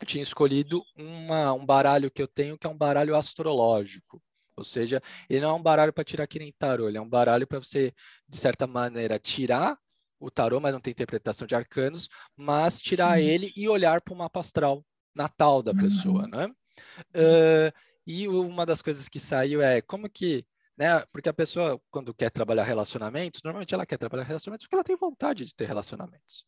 eu 0.00 0.06
tinha 0.06 0.22
escolhido 0.22 0.82
uma, 0.96 1.52
um 1.52 1.64
baralho 1.64 2.10
que 2.10 2.20
eu 2.20 2.28
tenho 2.28 2.58
que 2.58 2.66
é 2.66 2.70
um 2.70 2.76
baralho 2.76 3.16
astrológico. 3.16 4.22
Ou 4.56 4.64
seja, 4.64 5.02
ele 5.28 5.40
não 5.40 5.50
é 5.50 5.52
um 5.54 5.62
baralho 5.62 5.92
para 5.92 6.04
tirar 6.04 6.26
que 6.26 6.38
nem 6.38 6.52
tarô, 6.58 6.88
ele 6.88 6.98
é 6.98 7.00
um 7.00 7.08
baralho 7.08 7.46
para 7.46 7.58
você, 7.58 7.92
de 8.28 8.36
certa 8.36 8.66
maneira, 8.66 9.18
tirar 9.18 9.78
o 10.20 10.30
tarô, 10.30 10.60
mas 10.60 10.72
não 10.72 10.80
tem 10.80 10.90
interpretação 10.90 11.46
de 11.46 11.54
arcanos, 11.54 12.08
mas 12.36 12.80
tirar 12.80 13.18
Sim. 13.18 13.24
ele 13.24 13.52
e 13.56 13.68
olhar 13.68 14.00
para 14.02 14.12
o 14.14 14.16
mapa 14.16 14.40
astral 14.40 14.84
natal 15.14 15.62
da 15.62 15.74
pessoa, 15.74 16.24
uhum. 16.24 16.28
né? 16.28 16.46
Uh, 17.14 17.72
e 18.06 18.28
uma 18.28 18.66
das 18.66 18.82
coisas 18.82 19.08
que 19.08 19.20
saiu 19.20 19.62
é 19.62 19.80
como 19.80 20.08
que, 20.08 20.44
né? 20.76 21.04
Porque 21.12 21.28
a 21.28 21.32
pessoa, 21.34 21.80
quando 21.90 22.14
quer 22.14 22.30
trabalhar 22.30 22.64
relacionamentos, 22.64 23.40
normalmente 23.42 23.74
ela 23.74 23.86
quer 23.86 23.98
trabalhar 23.98 24.24
relacionamentos 24.24 24.66
porque 24.66 24.74
ela 24.74 24.84
tem 24.84 24.96
vontade 24.96 25.44
de 25.44 25.54
ter 25.54 25.66
relacionamentos. 25.66 26.44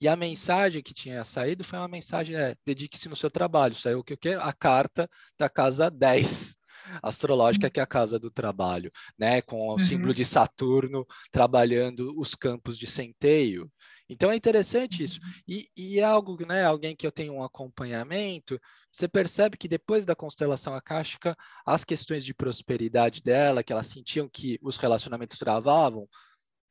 E 0.00 0.08
a 0.08 0.16
mensagem 0.16 0.82
que 0.82 0.94
tinha 0.94 1.24
saído 1.24 1.64
foi 1.64 1.78
uma 1.78 1.88
mensagem, 1.88 2.36
é, 2.36 2.56
dedique-se 2.64 3.08
no 3.08 3.16
seu 3.16 3.30
trabalho. 3.30 3.74
Saiu 3.74 3.98
o 4.00 4.04
que, 4.04 4.14
o 4.14 4.18
que? 4.18 4.30
A 4.30 4.52
carta 4.52 5.08
da 5.38 5.48
casa 5.48 5.90
10 5.90 6.56
astrológica, 7.02 7.70
que 7.70 7.80
é 7.80 7.82
a 7.82 7.86
casa 7.86 8.18
do 8.18 8.30
trabalho, 8.30 8.90
né? 9.18 9.42
Com 9.42 9.68
o 9.68 9.72
uhum. 9.72 9.78
símbolo 9.78 10.14
de 10.14 10.24
Saturno 10.24 11.06
trabalhando 11.30 12.18
os 12.18 12.34
campos 12.34 12.78
de 12.78 12.86
centeio. 12.86 13.70
Então 14.08 14.30
é 14.30 14.36
interessante 14.36 15.02
isso. 15.02 15.18
E, 15.48 15.68
e, 15.76 15.98
é 15.98 16.04
algo, 16.04 16.44
né? 16.46 16.64
Alguém 16.64 16.94
que 16.94 17.06
eu 17.06 17.12
tenho 17.12 17.34
um 17.34 17.42
acompanhamento, 17.42 18.60
você 18.92 19.08
percebe 19.08 19.56
que 19.56 19.66
depois 19.66 20.04
da 20.04 20.14
constelação 20.14 20.74
akáshica, 20.74 21.36
as 21.64 21.84
questões 21.84 22.24
de 22.24 22.34
prosperidade 22.34 23.22
dela, 23.22 23.62
que 23.62 23.72
elas 23.72 23.86
sentiam 23.86 24.28
que 24.28 24.58
os 24.62 24.76
relacionamentos 24.76 25.38
travavam, 25.38 26.08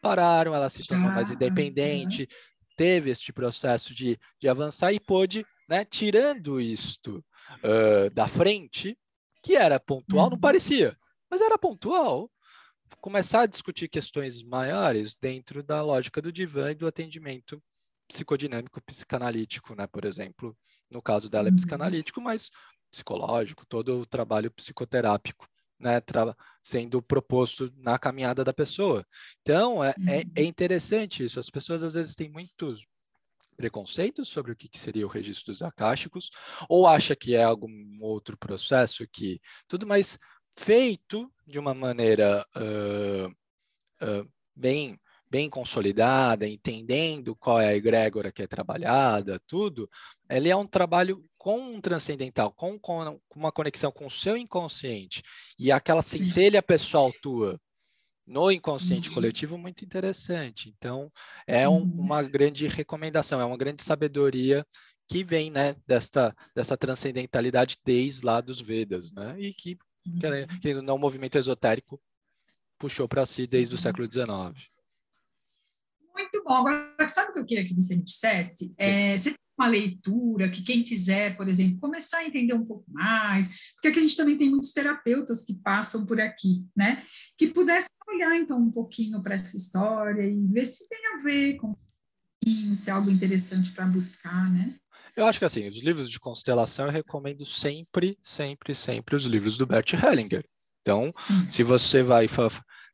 pararam, 0.01 0.53
ela 0.53 0.69
se 0.69 0.85
tornou 0.85 1.09
mais 1.11 1.31
independente, 1.31 2.27
teve 2.75 3.09
este 3.09 3.31
processo 3.31 3.93
de, 3.93 4.19
de 4.39 4.47
avançar 4.47 4.93
e 4.93 4.99
pôde, 4.99 5.45
né, 5.67 5.85
tirando 5.85 6.59
isto 6.59 7.23
uh, 7.63 8.09
da 8.11 8.27
frente, 8.27 8.97
que 9.41 9.55
era 9.55 9.79
pontual, 9.79 10.29
não 10.29 10.35
uhum. 10.35 10.41
parecia, 10.41 10.97
mas 11.29 11.41
era 11.41 11.57
pontual. 11.57 12.29
Começar 12.99 13.41
a 13.41 13.45
discutir 13.45 13.88
questões 13.88 14.41
maiores 14.41 15.15
dentro 15.15 15.62
da 15.62 15.82
lógica 15.82 16.21
do 16.21 16.32
divã 16.32 16.71
e 16.71 16.75
do 16.75 16.88
atendimento 16.88 17.62
psicodinâmico 18.08 18.82
psicanalítico, 18.82 19.75
né? 19.75 19.88
Por 19.88 20.06
exemplo, 20.06 20.56
no 20.89 21.01
caso 21.01 21.29
dela 21.29 21.47
é 21.47 21.51
uhum. 21.51 21.56
psicanalítico, 21.56 22.21
mas 22.21 22.49
psicológico, 22.91 23.65
todo 23.65 24.01
o 24.01 24.06
trabalho 24.06 24.51
psicoterápico, 24.51 25.47
né? 25.79 25.99
Tra 25.99 26.36
sendo 26.62 27.01
proposto 27.01 27.71
na 27.75 27.97
caminhada 27.97 28.43
da 28.43 28.53
pessoa. 28.53 29.06
Então, 29.41 29.84
é, 29.84 29.93
é, 30.08 30.21
é 30.36 30.41
uhum. 30.41 30.47
interessante 30.47 31.25
isso. 31.25 31.39
As 31.39 31.49
pessoas 31.49 31.84
às 31.84 31.93
vezes 31.93 32.15
têm 32.15 32.29
muitos 32.29 32.86
preconceitos 33.53 34.29
sobre 34.29 34.51
o 34.51 34.56
que, 34.56 34.69
seria 34.77 35.06
o 35.06 35.10
registro 35.10 35.51
dos 35.51 35.62
acásticos, 35.62 36.29
ou 36.67 36.88
acha 36.88 37.15
que 37.15 37.36
é 37.36 37.43
algum 37.43 37.99
outro 38.01 38.38
processo 38.38 39.08
que 39.12 39.39
tudo 39.67 39.86
mais 39.86 40.17
feito 40.55 41.31
de 41.45 41.59
uma 41.59 41.73
maneira 41.73 42.45
uh, 42.55 43.29
uh, 44.05 44.31
bem 44.55 44.99
bem 45.29 45.49
consolidada, 45.49 46.47
entendendo 46.47 47.35
qual 47.35 47.59
é 47.59 47.69
a 47.69 47.75
egrégora 47.75 48.31
que 48.31 48.43
é 48.43 48.45
trabalhada, 48.45 49.41
tudo, 49.47 49.89
ele 50.29 50.47
é 50.47 50.55
um 50.55 50.67
trabalho 50.67 51.25
com 51.39 51.59
um 51.59 51.81
transcendental, 51.81 52.51
com, 52.51 52.77
com, 52.77 53.19
uma 53.35 53.51
conexão 53.51 53.91
com 53.91 54.05
o 54.05 54.11
seu 54.11 54.37
inconsciente 54.37 55.23
e 55.57 55.71
aquela 55.71 56.03
centelha 56.03 56.61
pessoal 56.61 57.11
tua 57.19 57.59
no 58.27 58.51
inconsciente 58.51 59.09
uhum. 59.09 59.15
coletivo 59.15 59.57
muito 59.57 59.83
interessante. 59.83 60.73
Então, 60.77 61.11
é 61.47 61.67
um, 61.67 61.77
uhum. 61.77 61.93
uma 61.97 62.21
grande 62.21 62.67
recomendação, 62.67 63.41
é 63.41 63.45
uma 63.45 63.57
grande 63.57 63.83
sabedoria 63.83 64.65
que 65.07 65.23
vem 65.23 65.51
né, 65.51 65.75
desta, 65.85 66.35
dessa 66.55 66.77
transcendentalidade 66.77 67.77
desde 67.83 68.25
lá 68.25 68.39
dos 68.39 68.61
Vedas, 68.61 69.11
né? 69.11 69.35
E 69.37 69.53
que, 69.53 69.77
uhum. 70.05 70.59
que 70.59 70.73
não, 70.81 70.95
o 70.95 70.99
movimento 70.99 71.37
esotérico 71.37 72.01
puxou 72.77 73.07
para 73.07 73.25
si 73.25 73.47
desde 73.47 73.75
o 73.75 73.77
século 73.77 74.11
XIX. 74.11 74.27
Muito 76.13 76.43
bom. 76.43 76.53
Agora, 76.53 77.09
sabe 77.09 77.31
o 77.31 77.33
que 77.33 77.39
eu 77.39 77.45
queria 77.45 77.65
que 77.65 77.73
você 77.73 77.95
me 77.95 78.03
dissesse? 78.03 78.73
É, 78.77 79.17
você 79.17 79.35
uma 79.57 79.67
leitura 79.67 80.49
que 80.49 80.63
quem 80.63 80.83
quiser, 80.83 81.37
por 81.37 81.47
exemplo, 81.47 81.79
começar 81.79 82.17
a 82.17 82.25
entender 82.25 82.53
um 82.53 82.65
pouco 82.65 82.85
mais, 82.91 83.71
porque 83.73 83.89
aqui 83.89 83.99
a 83.99 84.01
gente 84.01 84.17
também 84.17 84.37
tem 84.37 84.49
muitos 84.49 84.73
terapeutas 84.73 85.43
que 85.43 85.53
passam 85.53 86.05
por 86.05 86.19
aqui, 86.19 86.65
né? 86.75 87.05
Que 87.37 87.47
pudessem 87.47 87.89
olhar 88.07 88.35
então 88.35 88.59
um 88.59 88.71
pouquinho 88.71 89.21
para 89.21 89.35
essa 89.35 89.55
história 89.55 90.23
e 90.25 90.47
ver 90.47 90.65
se 90.65 90.87
tem 90.89 90.99
a 91.13 91.23
ver 91.23 91.55
com 91.55 91.75
se 92.75 92.89
é 92.89 92.93
algo 92.93 93.09
interessante 93.09 93.71
para 93.71 93.87
buscar, 93.87 94.51
né? 94.51 94.75
Eu 95.15 95.28
acho 95.28 95.39
que 95.39 95.45
assim, 95.45 95.67
os 95.67 95.82
livros 95.84 96.10
de 96.10 96.19
constelação 96.19 96.86
eu 96.86 96.91
recomendo 96.91 97.45
sempre, 97.45 98.17
sempre, 98.21 98.73
sempre 98.73 99.15
os 99.15 99.26
livros 99.26 99.58
do 99.58 99.65
Bert 99.65 99.93
Hellinger. 99.93 100.43
Então, 100.82 101.12
Sim. 101.13 101.49
se 101.49 101.63
você 101.63 102.04
vai, 102.04 102.28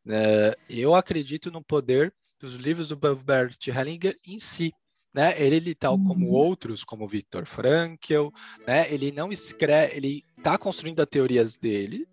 né, 0.06 0.54
eu 0.70 0.94
acredito 0.94 1.50
no 1.50 1.64
poder 1.64 2.14
dos 2.40 2.56
livros 2.56 2.88
do 2.88 2.96
Bert 2.96 3.68
Hellinger 3.68 4.18
em 4.26 4.38
si 4.40 4.74
né? 5.14 5.34
Ele, 5.42 5.74
tal 5.74 5.98
como 5.98 6.28
uhum. 6.28 6.32
outros, 6.32 6.84
como 6.84 7.08
Viktor 7.08 7.46
Frankl, 7.46 8.30
né? 8.66 8.92
Ele 8.92 9.12
não 9.12 9.32
escreve, 9.32 9.96
ele 9.98 10.24
está 10.38 10.58
construindo 10.58 11.00
as 11.00 11.08
teorias 11.08 11.58
dele, 11.58 12.08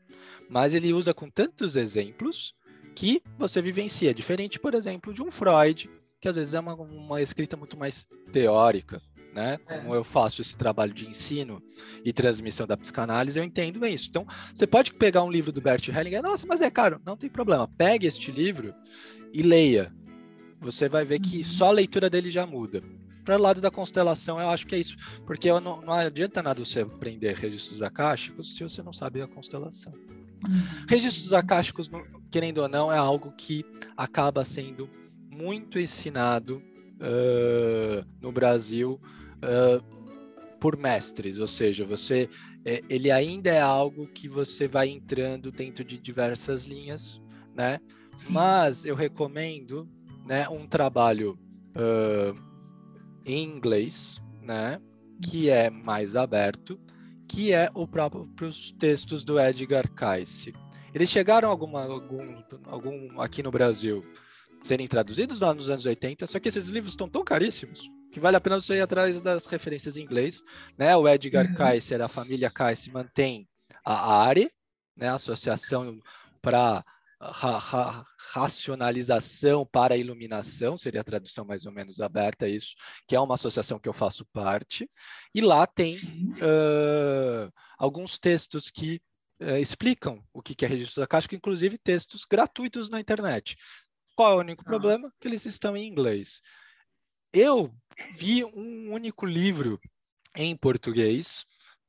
mas 0.49 0.75
ele 0.75 0.92
usa 0.92 1.12
com 1.12 1.31
tantos 1.31 1.77
exemplos 1.77 2.55
que 2.95 3.23
você 3.38 3.61
vivencia. 3.61 4.14
Diferente, 4.14 4.59
por 4.59 4.75
exemplo, 4.75 5.12
de 5.12 5.23
um 5.23 5.31
Freud, 5.31 5.90
que 6.21 6.29
às 6.29 6.37
vezes 6.37 6.55
é 6.55 6.61
uma, 6.61 6.75
uma 6.75 7.21
escrita 7.21 7.57
muito 7.57 7.77
mais 7.77 8.07
teórica, 8.33 9.01
né? 9.37 9.59
É. 9.68 9.79
Como 9.79 9.94
eu 9.94 10.03
faço 10.03 10.40
esse 10.40 10.57
trabalho 10.57 10.92
de 10.92 11.09
ensino 11.09 11.62
e 12.05 12.12
transmissão 12.12 12.66
da 12.66 12.77
psicanálise, 12.77 13.38
eu 13.38 13.44
entendo 13.44 13.79
bem 13.79 13.94
isso. 13.94 14.09
Então, 14.09 14.27
você 14.53 14.66
pode 14.66 14.92
pegar 14.94 15.22
um 15.22 15.31
livro 15.31 15.53
do 15.53 15.61
Bert 15.61 15.87
Hellinger, 15.88 16.22
nossa, 16.22 16.46
mas 16.46 16.61
é 16.61 16.70
caro. 16.70 17.01
Não 17.05 17.16
tem 17.16 17.31
problema. 17.31 17.68
Pegue 17.68 18.07
este 18.07 18.33
livro 18.33 18.75
e 19.33 19.42
leia 19.42 19.92
você 20.61 20.88
vai 20.88 21.05
ver 21.05 21.20
que 21.20 21.38
uhum. 21.38 21.44
só 21.44 21.66
a 21.68 21.72
leitura 21.72 22.09
dele 22.09 22.31
já 22.31 22.46
muda. 22.46 22.83
Para 23.25 23.37
o 23.37 23.40
lado 23.40 23.61
da 23.61 23.70
constelação, 23.70 24.40
eu 24.40 24.49
acho 24.51 24.66
que 24.66 24.75
é 24.75 24.79
isso. 24.79 24.96
Porque 25.27 25.49
não, 25.49 25.81
não 25.81 25.92
adianta 25.92 26.42
nada 26.42 26.64
você 26.64 26.81
aprender 26.81 27.35
registros 27.35 27.83
acásticos 27.83 28.57
se 28.57 28.62
você 28.62 28.83
não 28.83 28.92
sabe 28.92 29.20
a 29.20 29.27
constelação. 29.27 29.92
Uhum. 29.92 30.87
Registros 30.88 31.33
acásticos, 31.33 31.90
querendo 32.31 32.59
ou 32.59 32.68
não, 32.68 32.92
é 32.92 32.96
algo 32.96 33.33
que 33.37 33.64
acaba 33.96 34.44
sendo 34.44 34.88
muito 35.31 35.79
ensinado 35.79 36.62
uh, 36.96 38.07
no 38.20 38.31
Brasil 38.31 39.01
uh, 39.38 40.57
por 40.59 40.77
mestres, 40.77 41.38
ou 41.38 41.49
seja, 41.49 41.85
você 41.85 42.29
é, 42.64 42.83
ele 42.90 43.12
ainda 43.12 43.49
é 43.49 43.61
algo 43.61 44.09
que 44.09 44.29
você 44.29 44.66
vai 44.66 44.88
entrando 44.88 45.53
dentro 45.53 45.85
de 45.85 45.96
diversas 45.96 46.64
linhas, 46.64 47.20
né? 47.55 47.79
Sim. 48.12 48.33
Mas 48.33 48.85
eu 48.85 48.96
recomendo 48.96 49.88
né, 50.27 50.49
um 50.49 50.66
trabalho 50.66 51.38
uh, 51.77 52.37
em 53.25 53.44
inglês, 53.44 54.20
né, 54.42 54.81
que 55.22 55.49
é 55.49 55.70
mais 55.70 56.16
aberto, 56.16 56.77
que 57.29 57.53
é 57.53 57.70
o 57.72 57.87
próprio 57.87 58.29
os 58.42 58.72
textos 58.72 59.25
do 59.25 59.38
Edgar 59.38 59.88
Cayce. 59.92 60.53
Eles 60.92 61.09
chegaram 61.09 61.49
alguma, 61.49 61.85
algum, 61.85 62.42
algum 62.64 63.20
aqui 63.20 63.44
no 63.44 63.53
Brasil 63.53 64.05
serem 64.64 64.88
traduzidos 64.88 65.38
lá 65.38 65.55
nos 65.55 65.70
anos 65.70 65.87
80, 65.87 66.27
só 66.27 66.40
que 66.40 66.49
esses 66.49 66.68
livros 66.68 66.94
estão 66.94 67.09
tão 67.09 67.22
caríssimos 67.22 67.88
que 68.16 68.20
vale 68.20 68.38
a 68.38 68.40
pena 68.40 68.59
você 68.59 68.76
ir 68.76 68.81
atrás 68.81 69.20
das 69.20 69.44
referências 69.44 69.94
em 69.94 70.02
inglês. 70.02 70.42
Né? 70.79 70.96
O 70.96 71.07
Edgar 71.07 71.44
uhum. 71.44 71.55
Cayce, 71.55 71.94
a 71.96 72.09
família 72.09 72.50
Cayce, 72.50 72.90
mantém 72.90 73.46
a 73.85 74.22
ARE, 74.22 74.50
né? 74.96 75.11
Associação 75.11 76.00
para 76.40 76.83
ra 77.20 77.59
ra 77.59 78.07
racionalização 78.33 79.66
para 79.66 79.98
iluminação, 79.98 80.79
seria 80.79 81.02
a 81.02 81.05
tradução 81.05 81.44
mais 81.44 81.66
ou 81.66 81.72
menos 81.72 82.00
aberta 82.00 82.48
isso, 82.48 82.74
que 83.07 83.14
é 83.14 83.20
uma 83.20 83.35
associação 83.35 83.79
que 83.79 83.88
eu 83.88 83.92
faço 83.92 84.24
parte, 84.33 84.90
e 85.35 85.42
lá 85.42 85.66
tem 85.66 85.94
uh, 85.96 87.52
alguns 87.79 88.18
textos 88.18 88.70
que 88.70 88.98
uh, 89.42 89.59
explicam 89.59 90.24
o 90.33 90.40
que 90.40 90.64
é 90.64 90.68
registro 90.68 91.02
da 91.02 91.07
caixa, 91.07 91.29
inclusive 91.33 91.76
textos 91.76 92.24
gratuitos 92.24 92.88
na 92.88 92.98
internet. 92.98 93.57
Qual 94.14 94.33
é 94.33 94.37
o 94.37 94.40
único 94.40 94.62
ah. 94.62 94.70
problema? 94.70 95.12
Que 95.20 95.29
eles 95.29 95.44
estão 95.44 95.76
em 95.76 95.87
inglês. 95.87 96.40
Eu 97.31 97.74
vi 98.12 98.44
um 98.44 98.92
único 98.92 99.26
livro 99.26 99.80
em 100.35 100.56
português 100.56 101.44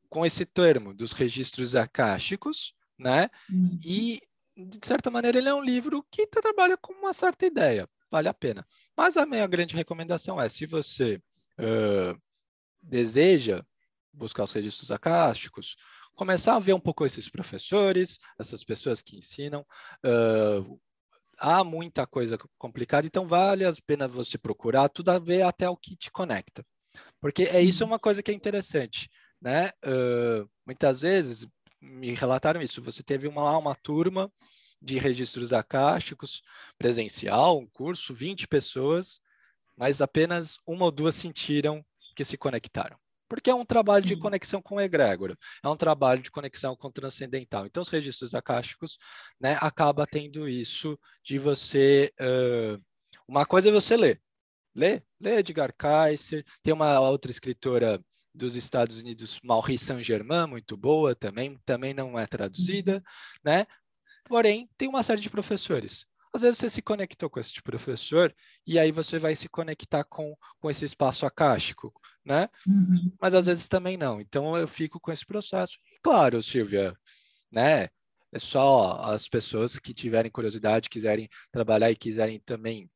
com 0.09 0.25
esse 0.25 0.45
termo 0.45 0.93
dos 0.93 1.11
registros 1.11 1.75
acásticos, 1.75 2.73
né? 2.97 3.29
Uhum. 3.49 3.79
E 3.83 4.21
de 4.57 4.79
certa 4.85 5.11
maneira, 5.11 5.37
ele 5.37 5.49
é 5.49 5.53
um 5.53 5.63
livro 5.63 6.03
que 6.09 6.25
trabalha 6.25 6.75
com 6.77 6.93
uma 6.93 7.13
certa 7.13 7.45
ideia. 7.45 7.87
vale 8.09 8.27
a 8.27 8.33
pena. 8.33 8.65
Mas 8.95 9.17
a 9.17 9.25
minha 9.25 9.45
grande 9.45 9.75
recomendação 9.75 10.41
é, 10.41 10.49
se 10.49 10.65
você 10.65 11.21
uh, 11.59 12.19
deseja 12.81 13.63
buscar 14.11 14.43
os 14.43 14.51
registros 14.51 14.89
acásticos, 14.89 15.75
começar 16.15 16.55
a 16.55 16.59
ver 16.59 16.73
um 16.73 16.79
pouco 16.79 17.05
esses 17.05 17.29
professores, 17.29 18.17
essas 18.39 18.63
pessoas 18.63 19.01
que 19.01 19.17
ensinam. 19.17 19.65
Uh, 20.03 20.79
há 21.37 21.63
muita 21.63 22.05
coisa 22.07 22.37
complicada, 22.57 23.05
então 23.07 23.27
vale 23.27 23.65
a 23.65 23.73
pena 23.85 24.07
você 24.07 24.37
procurar 24.37 24.89
tudo 24.89 25.09
a 25.09 25.19
ver 25.19 25.43
até 25.43 25.69
o 25.69 25.77
que 25.77 25.95
te 25.95 26.11
conecta. 26.11 26.65
Porque 27.19 27.43
é 27.43 27.61
isso 27.61 27.83
é 27.83 27.85
uma 27.85 27.99
coisa 27.99 28.21
que 28.23 28.31
é 28.31 28.33
interessante, 28.33 29.09
né? 29.41 29.69
Uh, 29.85 30.49
muitas 30.65 31.01
vezes 31.01 31.45
me 31.81 32.13
relataram 32.13 32.61
isso. 32.61 32.81
Você 32.81 33.03
teve 33.03 33.27
uma, 33.27 33.57
uma 33.57 33.75
turma 33.75 34.31
de 34.81 34.99
registros 34.99 35.53
acásticos 35.53 36.41
presencial, 36.77 37.59
um 37.59 37.67
curso, 37.67 38.13
20 38.13 38.47
pessoas, 38.47 39.19
mas 39.75 40.01
apenas 40.01 40.57
uma 40.65 40.85
ou 40.85 40.91
duas 40.91 41.15
sentiram 41.15 41.83
que 42.15 42.23
se 42.23 42.37
conectaram. 42.37 42.97
Porque 43.27 43.49
é 43.49 43.55
um 43.55 43.65
trabalho 43.65 44.03
Sim. 44.03 44.09
de 44.09 44.17
conexão 44.17 44.61
com 44.61 44.75
o 44.75 44.81
egrégora, 44.81 45.37
é 45.63 45.67
um 45.67 45.75
trabalho 45.75 46.21
de 46.21 46.31
conexão 46.31 46.75
com 46.75 46.87
o 46.87 46.91
transcendental. 46.91 47.65
Então, 47.65 47.81
os 47.81 47.89
registros 47.89 48.33
acásticos, 48.33 48.97
né, 49.39 49.57
acaba 49.59 50.07
tendo 50.07 50.47
isso 50.47 50.97
de 51.23 51.37
você. 51.37 52.13
Uh, 52.19 52.81
uma 53.27 53.45
coisa 53.45 53.69
é 53.69 53.71
você 53.71 53.97
ler. 53.97 54.21
Lê, 54.73 55.01
lê 55.19 55.39
Edgar 55.39 55.73
Kaiser. 55.75 56.45
Tem 56.61 56.73
uma 56.73 56.99
outra 56.99 57.31
escritora 57.31 58.01
dos 58.33 58.55
Estados 58.55 59.01
Unidos, 59.01 59.39
Maurice 59.43 59.85
Saint-Germain, 59.85 60.47
muito 60.47 60.77
boa 60.77 61.15
também, 61.15 61.59
também 61.65 61.93
não 61.93 62.17
é 62.17 62.27
traduzida, 62.27 62.97
uhum. 62.97 63.01
né? 63.43 63.65
Porém, 64.25 64.69
tem 64.77 64.87
uma 64.87 65.01
série 65.01 65.21
de 65.21 65.29
professores. 65.29 66.05
Às 66.37 66.43
vezes 66.43 66.59
você 66.59 66.69
se 66.69 66.83
conectou 66.83 67.31
com 67.31 67.39
esse 67.39 67.59
professor 67.63 68.31
e 68.65 68.77
aí 68.77 68.91
você 68.91 69.17
vai 69.17 69.35
se 69.35 69.49
conectar 69.49 70.03
com, 70.03 70.37
com 70.59 70.69
esse 70.69 70.85
espaço 70.85 71.25
acástico, 71.25 71.91
né? 72.23 72.47
Uhum. 72.67 73.11
Mas 73.19 73.33
às 73.33 73.47
vezes 73.47 73.67
também 73.67 73.97
não. 73.97 74.21
Então 74.21 74.55
eu 74.55 74.67
fico 74.67 74.99
com 74.99 75.11
esse 75.11 75.25
processo. 75.25 75.79
E, 75.91 75.97
claro, 75.99 76.43
Silvia, 76.43 76.95
né? 77.51 77.89
É 78.31 78.37
só 78.37 79.01
as 79.01 79.27
pessoas 79.27 79.79
que 79.79 79.95
tiverem 79.95 80.29
curiosidade, 80.29 80.91
quiserem 80.91 81.27
trabalhar 81.51 81.89
e 81.89 81.95
quiserem 81.95 82.39
também 82.41 82.87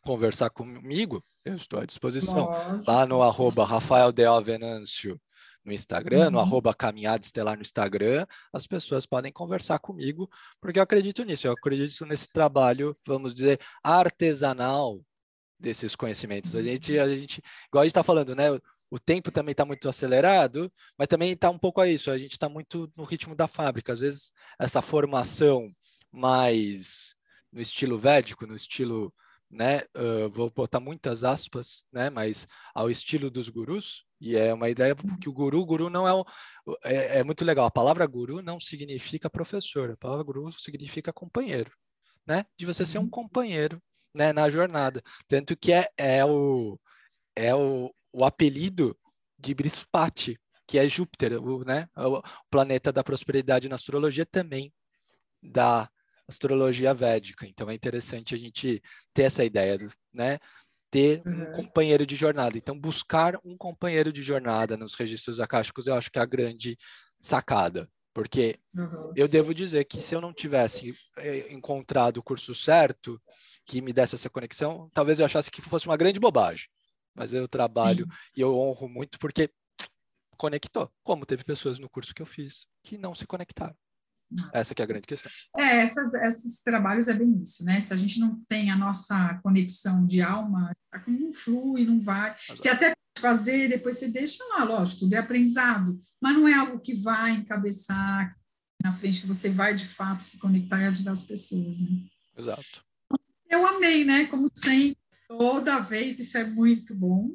conversar 0.00 0.48
comigo, 0.48 1.22
eu 1.44 1.54
estou 1.54 1.78
à 1.78 1.84
disposição. 1.84 2.46
Nossa, 2.46 2.90
Lá 2.90 3.04
no 3.04 3.22
arroba 3.22 3.66
Rafael 3.66 4.10
Venâncio 4.42 5.20
no 5.66 5.72
Instagram, 5.72 6.26
uhum. 6.26 6.30
no 6.30 6.40
arroba 6.40 6.72
Caminhada 6.72 7.24
Estelar 7.24 7.56
no 7.56 7.62
Instagram, 7.62 8.24
as 8.52 8.66
pessoas 8.66 9.04
podem 9.04 9.32
conversar 9.32 9.78
comigo, 9.80 10.30
porque 10.60 10.78
eu 10.78 10.82
acredito 10.82 11.24
nisso, 11.24 11.46
eu 11.46 11.52
acredito 11.52 12.06
nesse 12.06 12.28
trabalho, 12.28 12.96
vamos 13.06 13.34
dizer, 13.34 13.60
artesanal 13.82 15.00
desses 15.58 15.96
conhecimentos. 15.96 16.54
A 16.54 16.62
gente, 16.62 16.98
a 16.98 17.08
gente 17.08 17.42
igual 17.68 17.82
a 17.82 17.84
gente 17.84 17.90
está 17.90 18.02
falando, 18.02 18.34
né? 18.34 18.46
O 18.88 19.00
tempo 19.00 19.32
também 19.32 19.50
está 19.50 19.64
muito 19.64 19.88
acelerado, 19.88 20.72
mas 20.96 21.08
também 21.08 21.32
está 21.32 21.50
um 21.50 21.58
pouco 21.58 21.80
a 21.80 21.88
isso. 21.88 22.08
A 22.08 22.16
gente 22.16 22.32
está 22.32 22.48
muito 22.48 22.90
no 22.96 23.02
ritmo 23.02 23.34
da 23.34 23.48
fábrica. 23.48 23.92
Às 23.92 24.00
vezes, 24.00 24.32
essa 24.60 24.80
formação 24.80 25.72
mais 26.12 27.14
no 27.52 27.60
estilo 27.60 27.98
védico, 27.98 28.46
no 28.46 28.54
estilo 28.54 29.12
né, 29.56 29.80
uh, 29.96 30.28
vou 30.30 30.50
botar 30.50 30.78
muitas 30.80 31.24
aspas, 31.24 31.82
né, 31.90 32.10
mas 32.10 32.46
ao 32.74 32.90
estilo 32.90 33.30
dos 33.30 33.48
gurus, 33.48 34.04
e 34.20 34.36
é 34.36 34.52
uma 34.52 34.68
ideia 34.68 34.94
porque 34.94 35.28
o 35.28 35.32
guru, 35.32 35.64
guru 35.64 35.88
não 35.88 36.06
é, 36.06 36.14
um, 36.14 36.22
é, 36.84 37.20
é 37.20 37.24
muito 37.24 37.44
legal, 37.44 37.64
a 37.64 37.70
palavra 37.70 38.06
guru 38.06 38.42
não 38.42 38.60
significa 38.60 39.30
professor, 39.30 39.90
a 39.90 39.96
palavra 39.96 40.24
guru 40.24 40.52
significa 40.52 41.12
companheiro, 41.12 41.72
né, 42.26 42.44
de 42.58 42.66
você 42.66 42.84
ser 42.84 42.98
um 42.98 43.02
uhum. 43.02 43.10
companheiro, 43.10 43.82
né, 44.14 44.32
na 44.32 44.50
jornada, 44.50 45.02
tanto 45.26 45.56
que 45.56 45.72
é, 45.72 45.88
é 45.96 46.24
o 46.24 46.78
é 47.34 47.54
o, 47.54 47.94
o 48.12 48.24
apelido 48.24 48.96
de 49.38 49.54
Brispati, 49.54 50.38
que 50.66 50.78
é 50.78 50.88
Júpiter, 50.88 51.42
o, 51.42 51.64
né, 51.64 51.88
o 51.96 52.22
planeta 52.50 52.92
da 52.92 53.04
prosperidade 53.04 53.68
na 53.68 53.74
astrologia 53.74 54.26
também 54.26 54.72
dá 55.42 55.88
astrologia 56.28 56.92
védica. 56.92 57.46
Então 57.46 57.70
é 57.70 57.74
interessante 57.74 58.34
a 58.34 58.38
gente 58.38 58.82
ter 59.14 59.22
essa 59.22 59.44
ideia, 59.44 59.78
né? 60.12 60.38
Ter 60.90 61.22
uhum. 61.26 61.42
um 61.42 61.52
companheiro 61.52 62.06
de 62.06 62.16
jornada. 62.16 62.56
Então, 62.56 62.78
buscar 62.78 63.38
um 63.44 63.56
companheiro 63.56 64.12
de 64.12 64.22
jornada 64.22 64.76
nos 64.76 64.94
registros 64.94 65.40
acásticos, 65.40 65.86
eu 65.86 65.94
acho 65.94 66.10
que 66.10 66.18
é 66.18 66.22
a 66.22 66.26
grande 66.26 66.78
sacada. 67.20 67.88
Porque 68.14 68.58
uhum. 68.74 69.12
eu 69.14 69.28
devo 69.28 69.52
dizer 69.52 69.84
que 69.84 70.00
se 70.00 70.14
eu 70.14 70.20
não 70.20 70.32
tivesse 70.32 70.96
eh, 71.18 71.52
encontrado 71.52 72.16
o 72.16 72.22
curso 72.22 72.54
certo, 72.54 73.20
que 73.66 73.82
me 73.82 73.92
desse 73.92 74.14
essa 74.14 74.30
conexão, 74.30 74.88
talvez 74.94 75.18
eu 75.18 75.26
achasse 75.26 75.50
que 75.50 75.60
fosse 75.60 75.86
uma 75.86 75.96
grande 75.96 76.18
bobagem. 76.18 76.66
Mas 77.14 77.34
eu 77.34 77.46
trabalho 77.46 78.04
Sim. 78.04 78.10
e 78.36 78.40
eu 78.40 78.56
honro 78.56 78.88
muito 78.88 79.18
porque 79.18 79.50
conectou. 80.38 80.90
Como 81.02 81.26
teve 81.26 81.44
pessoas 81.44 81.78
no 81.78 81.90
curso 81.90 82.14
que 82.14 82.22
eu 82.22 82.26
fiz 82.26 82.66
que 82.82 82.96
não 82.96 83.14
se 83.14 83.26
conectaram. 83.26 83.76
Essa 84.52 84.74
que 84.74 84.82
é 84.82 84.84
a 84.84 84.88
grande 84.88 85.06
questão. 85.06 85.30
É, 85.56 85.82
essas, 85.82 86.12
esses 86.14 86.62
trabalhos 86.62 87.08
é 87.08 87.14
bem 87.14 87.40
isso, 87.42 87.64
né? 87.64 87.80
Se 87.80 87.92
a 87.92 87.96
gente 87.96 88.18
não 88.18 88.40
tem 88.48 88.70
a 88.70 88.76
nossa 88.76 89.38
conexão 89.42 90.04
de 90.06 90.20
alma, 90.20 90.74
não 91.06 91.32
flui, 91.32 91.84
não 91.84 92.00
vai. 92.00 92.30
Exato. 92.30 92.62
Você 92.62 92.68
até 92.68 92.92
fazer, 93.18 93.68
depois 93.68 93.98
você 93.98 94.08
deixa 94.08 94.44
lá, 94.50 94.64
lógico, 94.64 95.00
tudo 95.00 95.14
é 95.14 95.18
aprendizado, 95.18 95.98
mas 96.20 96.34
não 96.34 96.46
é 96.46 96.54
algo 96.54 96.80
que 96.80 96.94
vai 96.94 97.32
encabeçar 97.32 98.36
na 98.82 98.92
frente, 98.92 99.20
que 99.20 99.26
você 99.26 99.48
vai 99.48 99.74
de 99.74 99.86
fato 99.86 100.22
se 100.22 100.38
conectar 100.38 100.80
e 100.82 100.86
ajudar 100.86 101.12
as 101.12 101.22
pessoas, 101.22 101.80
né? 101.80 101.88
Exato. 102.36 102.84
Eu 103.48 103.66
amei, 103.66 104.04
né? 104.04 104.26
Como 104.26 104.46
sempre, 104.54 104.98
toda 105.28 105.78
vez, 105.80 106.18
isso 106.18 106.36
é 106.36 106.44
muito 106.44 106.94
bom. 106.94 107.30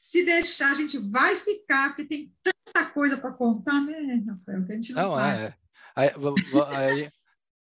Se 0.00 0.24
deixar, 0.24 0.70
a 0.70 0.74
gente 0.74 0.98
vai 0.98 1.36
ficar, 1.36 1.88
porque 1.88 2.04
tem 2.04 2.32
tanta 2.42 2.86
coisa 2.90 3.16
para 3.16 3.32
contar, 3.32 3.80
né, 3.80 4.22
Rafael? 4.26 4.64
Que 4.64 4.72
a 4.72 4.74
gente 4.76 4.92
não, 4.92 5.02
não 5.10 5.20
é. 5.20 5.56
Aí, 5.96 7.10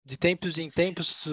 de 0.04 0.16
tempos 0.16 0.56
em 0.56 0.70
tempos, 0.70 1.26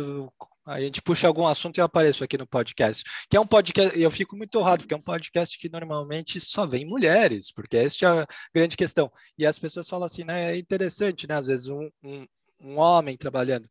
a 0.65 0.81
gente 0.81 1.01
puxa 1.01 1.27
algum 1.27 1.47
assunto 1.47 1.77
e 1.77 1.81
eu 1.81 1.85
apareço 1.85 2.23
aqui 2.23 2.37
no 2.37 2.47
podcast. 2.47 3.03
Que 3.29 3.37
é 3.37 3.39
um 3.39 3.47
podcast, 3.47 3.97
eu 3.97 4.11
fico 4.11 4.35
muito 4.35 4.59
honrado, 4.59 4.83
porque 4.83 4.93
é 4.93 4.97
um 4.97 5.01
podcast 5.01 5.57
que 5.57 5.69
normalmente 5.69 6.39
só 6.39 6.65
vem 6.65 6.85
mulheres, 6.85 7.51
porque 7.51 7.77
essa 7.77 8.05
é 8.05 8.09
a 8.21 8.27
grande 8.53 8.75
questão. 8.75 9.11
E 9.37 9.45
as 9.45 9.57
pessoas 9.57 9.87
falam 9.87 10.05
assim, 10.05 10.23
né? 10.23 10.53
É 10.53 10.57
interessante, 10.57 11.27
né? 11.27 11.35
Às 11.35 11.47
vezes 11.47 11.67
um, 11.67 11.89
um, 12.03 12.25
um 12.59 12.77
homem 12.79 13.15
trabalhando. 13.15 13.69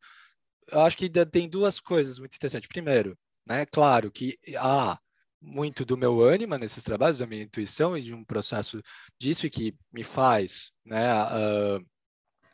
Eu 0.69 0.81
acho 0.83 0.97
que 0.97 1.09
tem 1.27 1.49
duas 1.49 1.81
coisas 1.81 2.19
muito 2.19 2.37
interessantes. 2.37 2.69
Primeiro, 2.69 3.19
né? 3.47 3.67
Claro 3.67 4.11
que 4.11 4.39
há 4.59 4.99
muito 5.41 5.85
do 5.85 5.97
meu 5.97 6.21
ânimo 6.21 6.57
nesses 6.57 6.83
trabalhos, 6.83 7.19
da 7.19 7.27
minha 7.27 7.43
intuição 7.43 7.97
e 7.97 8.03
de 8.03 8.15
um 8.15 8.25
processo 8.25 8.81
disso 9.21 9.51
que 9.51 9.75
me 9.93 10.03
faz, 10.03 10.73
né? 10.85 11.13
Uh, 11.25 11.87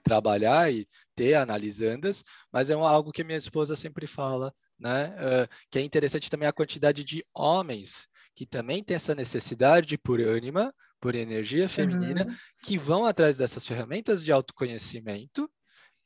trabalhar 0.03 0.73
e 0.73 0.87
ter 1.15 1.35
analisandas, 1.35 2.25
mas 2.53 2.71
é 2.71 2.75
algo 2.75 3.13
que 3.13 3.25
minha 3.25 3.39
esposa 3.39 3.77
sempre 3.77 4.07
fala, 4.07 4.55
né? 4.79 5.09
Uh, 5.11 5.49
que 5.71 5.79
é 5.79 5.83
interessante 5.83 6.31
também 6.31 6.49
a 6.49 6.53
quantidade 6.53 7.05
de 7.05 7.25
homens 7.35 8.09
que 8.35 8.47
também 8.47 8.83
tem 8.83 8.97
essa 8.97 9.15
necessidade 9.15 9.99
por 9.99 10.21
ânima, 10.21 10.75
por 11.01 11.15
energia 11.15 11.69
feminina, 11.69 12.25
uhum. 12.25 12.35
que 12.63 12.79
vão 12.79 13.05
atrás 13.05 13.37
dessas 13.37 13.67
ferramentas 13.67 14.25
de 14.25 14.33
autoconhecimento 14.33 15.51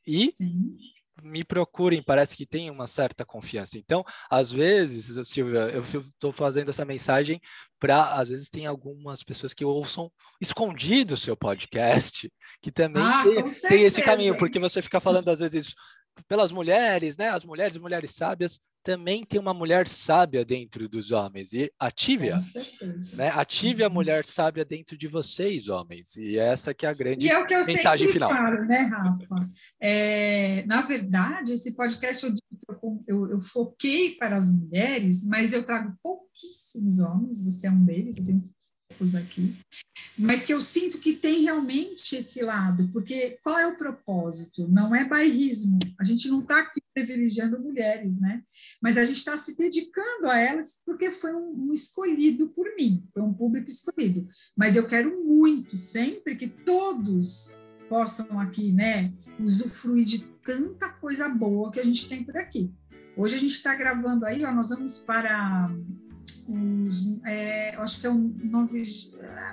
e 0.05 0.31
Sim 0.31 0.77
me 1.23 1.43
procurem, 1.43 2.01
parece 2.01 2.35
que 2.35 2.45
tem 2.45 2.69
uma 2.69 2.87
certa 2.87 3.25
confiança. 3.25 3.77
Então, 3.77 4.03
às 4.29 4.51
vezes, 4.51 5.27
Silvia, 5.27 5.69
eu 5.69 5.81
estou 5.81 6.31
fazendo 6.31 6.69
essa 6.69 6.85
mensagem 6.85 7.41
para, 7.79 8.13
às 8.15 8.29
vezes, 8.29 8.49
tem 8.49 8.65
algumas 8.65 9.23
pessoas 9.23 9.53
que 9.53 9.65
ouçam 9.65 10.11
escondido 10.41 11.13
o 11.13 11.17
seu 11.17 11.35
podcast, 11.35 12.31
que 12.61 12.71
também 12.71 13.03
ah, 13.03 13.23
tem, 13.23 13.69
tem, 13.69 13.83
esse 13.83 14.01
caminho, 14.01 14.37
porque 14.37 14.59
você 14.59 14.81
fica 14.81 14.99
falando, 14.99 15.29
às 15.29 15.39
vezes, 15.39 15.75
pelas 16.27 16.51
mulheres, 16.51 17.17
né? 17.17 17.29
As 17.29 17.45
mulheres, 17.45 17.77
mulheres 17.77 18.11
sábias, 18.15 18.59
também 18.83 19.25
tem 19.25 19.37
uma 19.37 19.53
mulher 19.53 19.85
sábia 19.85 20.45
dentro 20.45 20.87
dos 20.87 21.11
homens 21.11 21.51
e 21.51 21.69
ative-a, 21.77 22.37
né? 23.17 23.29
Ative 23.29 23.83
a 23.83 23.87
uhum. 23.87 23.93
mulher 23.93 24.25
sábia 24.25 24.63
dentro 24.63 24.97
de 24.97 25.07
vocês, 25.07 25.67
homens. 25.67 26.15
E 26.15 26.39
essa 26.39 26.73
que 26.73 26.85
é 26.85 26.89
a 26.89 26.93
grande 26.93 27.25
e 27.25 27.29
é 27.29 27.37
o 27.37 27.45
que 27.45 27.53
eu 27.53 27.65
mensagem 27.65 28.07
sempre 28.07 28.13
final. 28.13 28.29
Falo, 28.29 28.63
né, 28.63 28.77
Rafa? 28.83 29.49
É, 29.77 30.65
na 30.65 30.81
verdade, 30.81 31.51
esse 31.51 31.75
podcast 31.75 32.25
eu, 32.25 32.33
eu, 33.05 33.31
eu, 33.31 33.41
foquei 33.41 34.15
para 34.15 34.37
as 34.37 34.49
mulheres, 34.49 35.25
mas 35.25 35.51
eu 35.51 35.63
trago 35.63 35.93
pouquíssimos 36.01 36.99
homens. 36.99 37.43
Você 37.43 37.67
é 37.67 37.71
um 37.71 37.83
deles, 37.83 38.17
eu 38.17 38.25
tenho 38.25 38.49
aqui, 39.15 39.53
mas 40.17 40.43
que 40.43 40.53
eu 40.53 40.59
sinto 40.61 40.97
que 40.97 41.13
tem 41.13 41.43
realmente 41.43 42.15
esse 42.15 42.41
lado, 42.41 42.89
porque 42.91 43.37
qual 43.43 43.59
é 43.59 43.67
o 43.67 43.77
propósito? 43.77 44.67
Não 44.67 44.95
é 44.95 45.05
bairrismo, 45.05 45.77
a 45.99 46.03
gente 46.03 46.27
não 46.27 46.41
está 46.41 46.59
aqui 46.59 46.81
privilegiando 46.93 47.59
mulheres, 47.59 48.19
né? 48.19 48.41
Mas 48.81 48.97
a 48.97 49.05
gente 49.05 49.17
está 49.17 49.37
se 49.37 49.55
dedicando 49.55 50.27
a 50.27 50.39
elas 50.39 50.81
porque 50.85 51.11
foi 51.11 51.33
um, 51.35 51.67
um, 51.67 51.73
escolhido 51.73 52.47
por 52.49 52.75
mim, 52.75 53.07
foi 53.13 53.21
um 53.21 53.33
público 53.33 53.69
escolhido. 53.69 54.27
Mas 54.55 54.75
eu 54.75 54.87
quero 54.87 55.23
muito, 55.23 55.77
sempre, 55.77 56.35
que 56.35 56.47
todos 56.47 57.55
possam 57.87 58.39
aqui, 58.39 58.71
né, 58.71 59.13
usufruir 59.39 60.05
de 60.05 60.19
tanta 60.45 60.89
coisa 60.89 61.29
boa 61.29 61.71
que 61.71 61.79
a 61.79 61.83
gente 61.83 62.09
tem 62.09 62.23
por 62.23 62.35
aqui. 62.37 62.73
Hoje 63.15 63.35
a 63.35 63.39
gente 63.39 63.53
está 63.53 63.73
gravando 63.75 64.25
aí, 64.25 64.43
ó, 64.43 64.51
nós 64.51 64.69
vamos 64.69 64.97
para 64.97 65.69
os, 66.47 67.19
é, 67.25 67.75
acho 67.75 67.99
que 67.99 68.07
é 68.07 68.09
um 68.09 68.33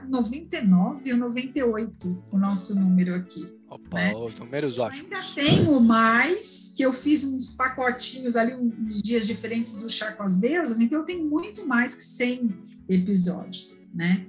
99 0.08 1.12
ou 1.12 1.18
98 1.18 2.24
o 2.30 2.38
nosso 2.38 2.74
número 2.78 3.14
aqui. 3.14 3.46
Opa, 3.68 3.98
né? 3.98 4.14
os 4.14 4.34
números 4.36 4.78
ótimos. 4.78 5.12
Ainda 5.12 5.34
tenho 5.34 5.80
mais, 5.80 6.72
que 6.76 6.84
eu 6.84 6.92
fiz 6.92 7.24
uns 7.24 7.50
pacotinhos 7.50 8.36
ali, 8.36 8.54
uns 8.54 9.02
dias 9.02 9.26
diferentes 9.26 9.74
do 9.74 9.90
Chá 9.90 10.12
com 10.12 10.22
as 10.22 10.36
Deusas, 10.36 10.78
então 10.80 11.00
eu 11.00 11.04
tenho 11.04 11.28
muito 11.28 11.66
mais 11.66 11.94
que 11.94 12.04
100 12.04 12.50
episódios, 12.88 13.80
né? 13.92 14.26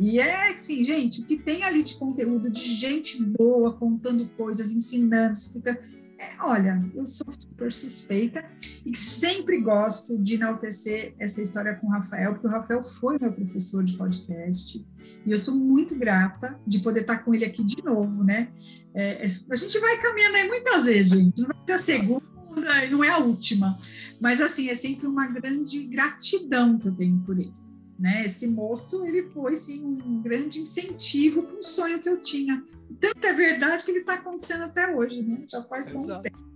E 0.00 0.20
é 0.20 0.52
assim, 0.52 0.82
gente, 0.84 1.20
o 1.20 1.24
que 1.24 1.36
tem 1.36 1.64
ali 1.64 1.82
de 1.82 1.96
conteúdo, 1.96 2.48
de 2.48 2.62
gente 2.62 3.20
boa 3.22 3.72
contando 3.72 4.28
coisas, 4.36 4.70
ensinando, 4.70 5.36
fica 5.52 5.80
é, 6.18 6.32
olha, 6.40 6.84
eu 6.94 7.06
sou 7.06 7.26
super 7.30 7.72
suspeita 7.72 8.44
e 8.84 8.96
sempre 8.96 9.60
gosto 9.60 10.20
de 10.20 10.34
enaltecer 10.34 11.14
essa 11.16 11.40
história 11.40 11.76
com 11.76 11.86
o 11.86 11.90
Rafael, 11.90 12.32
porque 12.32 12.48
o 12.48 12.50
Rafael 12.50 12.82
foi 12.82 13.18
meu 13.20 13.32
professor 13.32 13.84
de 13.84 13.96
podcast 13.96 14.84
e 15.24 15.30
eu 15.30 15.38
sou 15.38 15.54
muito 15.54 15.94
grata 15.96 16.58
de 16.66 16.80
poder 16.80 17.02
estar 17.02 17.18
com 17.18 17.32
ele 17.32 17.44
aqui 17.44 17.62
de 17.62 17.84
novo, 17.84 18.24
né? 18.24 18.48
É, 18.92 19.24
a 19.48 19.54
gente 19.54 19.78
vai 19.78 19.96
caminhando 19.98 20.36
aí 20.36 20.48
muitas 20.48 20.86
vezes, 20.86 21.12
gente, 21.12 21.40
não 21.40 21.46
vai 21.46 21.56
ser 21.64 21.72
a 21.72 21.78
segunda 21.78 22.84
e 22.84 22.90
não 22.90 23.04
é 23.04 23.10
a 23.10 23.18
última, 23.18 23.78
mas 24.20 24.40
assim, 24.40 24.68
é 24.68 24.74
sempre 24.74 25.06
uma 25.06 25.28
grande 25.28 25.84
gratidão 25.84 26.76
que 26.78 26.88
eu 26.88 26.94
tenho 26.96 27.20
por 27.20 27.38
ele. 27.38 27.52
Né? 27.98 28.26
Esse 28.26 28.46
moço, 28.46 29.04
ele 29.04 29.22
foi 29.30 29.56
sim 29.56 29.84
um 29.84 30.22
grande 30.22 30.60
incentivo 30.60 31.42
para 31.42 31.56
um 31.56 31.62
sonho 31.62 31.98
que 31.98 32.08
eu 32.08 32.20
tinha. 32.20 32.64
Tanto 33.00 33.26
é 33.26 33.32
verdade 33.32 33.84
que 33.84 33.90
ele 33.90 34.00
está 34.00 34.14
acontecendo 34.14 34.64
até 34.64 34.94
hoje, 34.94 35.22
né? 35.22 35.44
Já 35.48 35.62
faz 35.64 35.92
muito 35.92 36.20
tempo. 36.22 36.48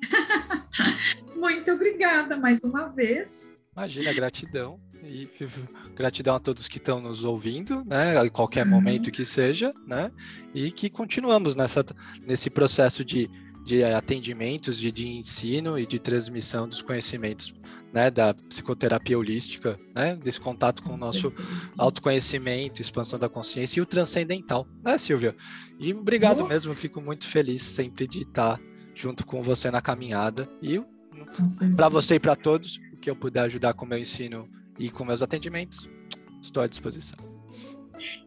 Muito 1.36 1.72
obrigada 1.72 2.36
mais 2.36 2.60
uma 2.60 2.88
vez. 2.88 3.60
Imagina, 3.76 4.12
gratidão. 4.12 4.80
E 5.02 5.28
gratidão 5.94 6.36
a 6.36 6.40
todos 6.40 6.68
que 6.68 6.78
estão 6.78 7.00
nos 7.00 7.24
ouvindo, 7.24 7.84
né? 7.84 8.24
Em 8.24 8.30
qualquer 8.30 8.64
momento 8.64 9.10
que 9.10 9.24
seja, 9.24 9.72
né? 9.86 10.10
E 10.54 10.70
que 10.70 10.88
continuamos 10.88 11.54
nessa, 11.54 11.84
nesse 12.22 12.48
processo 12.48 13.04
de 13.04 13.28
de 13.64 13.82
atendimentos, 13.82 14.78
de, 14.78 14.92
de 14.92 15.08
ensino 15.08 15.78
e 15.78 15.86
de 15.86 15.98
transmissão 15.98 16.68
dos 16.68 16.82
conhecimentos 16.82 17.54
né, 17.94 18.10
da 18.10 18.34
psicoterapia 18.34 19.16
holística, 19.16 19.78
né, 19.94 20.16
desse 20.16 20.40
contato 20.40 20.82
com, 20.82 20.90
com 20.90 20.94
o 20.96 20.98
nosso 20.98 21.30
certeza. 21.30 21.74
autoconhecimento, 21.78 22.82
expansão 22.82 23.18
da 23.18 23.28
consciência 23.28 23.78
e 23.78 23.82
o 23.82 23.86
transcendental, 23.86 24.66
né, 24.82 24.98
Silvia? 24.98 25.36
E 25.78 25.94
obrigado 25.94 26.40
oh. 26.40 26.48
mesmo, 26.48 26.74
fico 26.74 27.00
muito 27.00 27.24
feliz 27.26 27.62
sempre 27.62 28.08
de 28.08 28.22
estar 28.22 28.60
junto 28.94 29.24
com 29.24 29.42
você 29.42 29.70
na 29.70 29.80
caminhada 29.80 30.48
e 30.60 30.82
para 31.76 31.88
você 31.88 32.16
e 32.16 32.20
para 32.20 32.34
todos, 32.34 32.80
o 32.92 32.96
que 32.96 33.08
eu 33.08 33.14
puder 33.14 33.44
ajudar 33.44 33.74
com 33.74 33.84
o 33.84 33.88
meu 33.88 33.98
ensino 33.98 34.48
e 34.76 34.90
com 34.90 35.04
meus 35.04 35.22
atendimentos, 35.22 35.88
estou 36.42 36.62
à 36.62 36.66
disposição. 36.66 37.16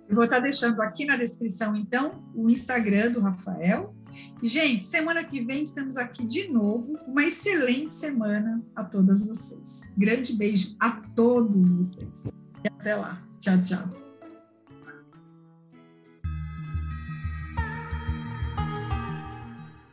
Eu 0.07 0.15
vou 0.15 0.23
estar 0.23 0.39
deixando 0.39 0.81
aqui 0.81 1.05
na 1.05 1.17
descrição, 1.17 1.75
então, 1.75 2.23
o 2.33 2.49
Instagram 2.49 3.11
do 3.11 3.19
Rafael, 3.19 3.93
Gente, 4.41 4.85
semana 4.85 5.23
que 5.23 5.41
vem 5.41 5.63
estamos 5.63 5.97
aqui 5.97 6.25
de 6.25 6.47
novo. 6.47 6.93
Uma 7.07 7.23
excelente 7.23 7.93
semana 7.93 8.63
a 8.75 8.83
todas 8.83 9.25
vocês. 9.25 9.93
Grande 9.97 10.33
beijo 10.33 10.75
a 10.79 10.91
todos 10.91 11.73
vocês. 11.73 12.37
E 12.63 12.67
até 12.67 12.95
lá. 12.95 13.21
Tchau, 13.39 13.61
tchau. 13.61 14.07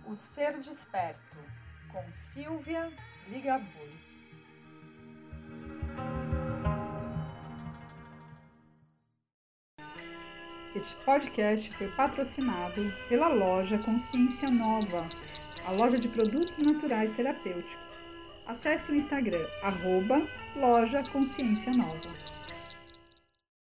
O 0.07 0.15
Ser 0.15 0.61
Desperto, 0.61 1.39
com 1.91 2.03
Silvia 2.13 2.93
Ligabui. 3.29 4.04
Este 10.75 10.93
podcast 11.05 11.71
foi 11.75 11.87
patrocinado 11.87 12.93
pela 13.09 13.29
loja 13.29 13.79
Consciência 13.79 14.51
Nova, 14.51 15.09
a 15.65 15.71
loja 15.71 15.97
de 15.97 16.09
produtos 16.09 16.59
naturais 16.59 17.13
terapêuticos. 17.13 18.03
Acesse 18.45 18.91
o 18.91 18.97
Instagram, 18.97 19.47
arroba 19.63 20.21
loja 20.57 21.05
Consciência 21.11 21.73
Nova. 21.73 22.34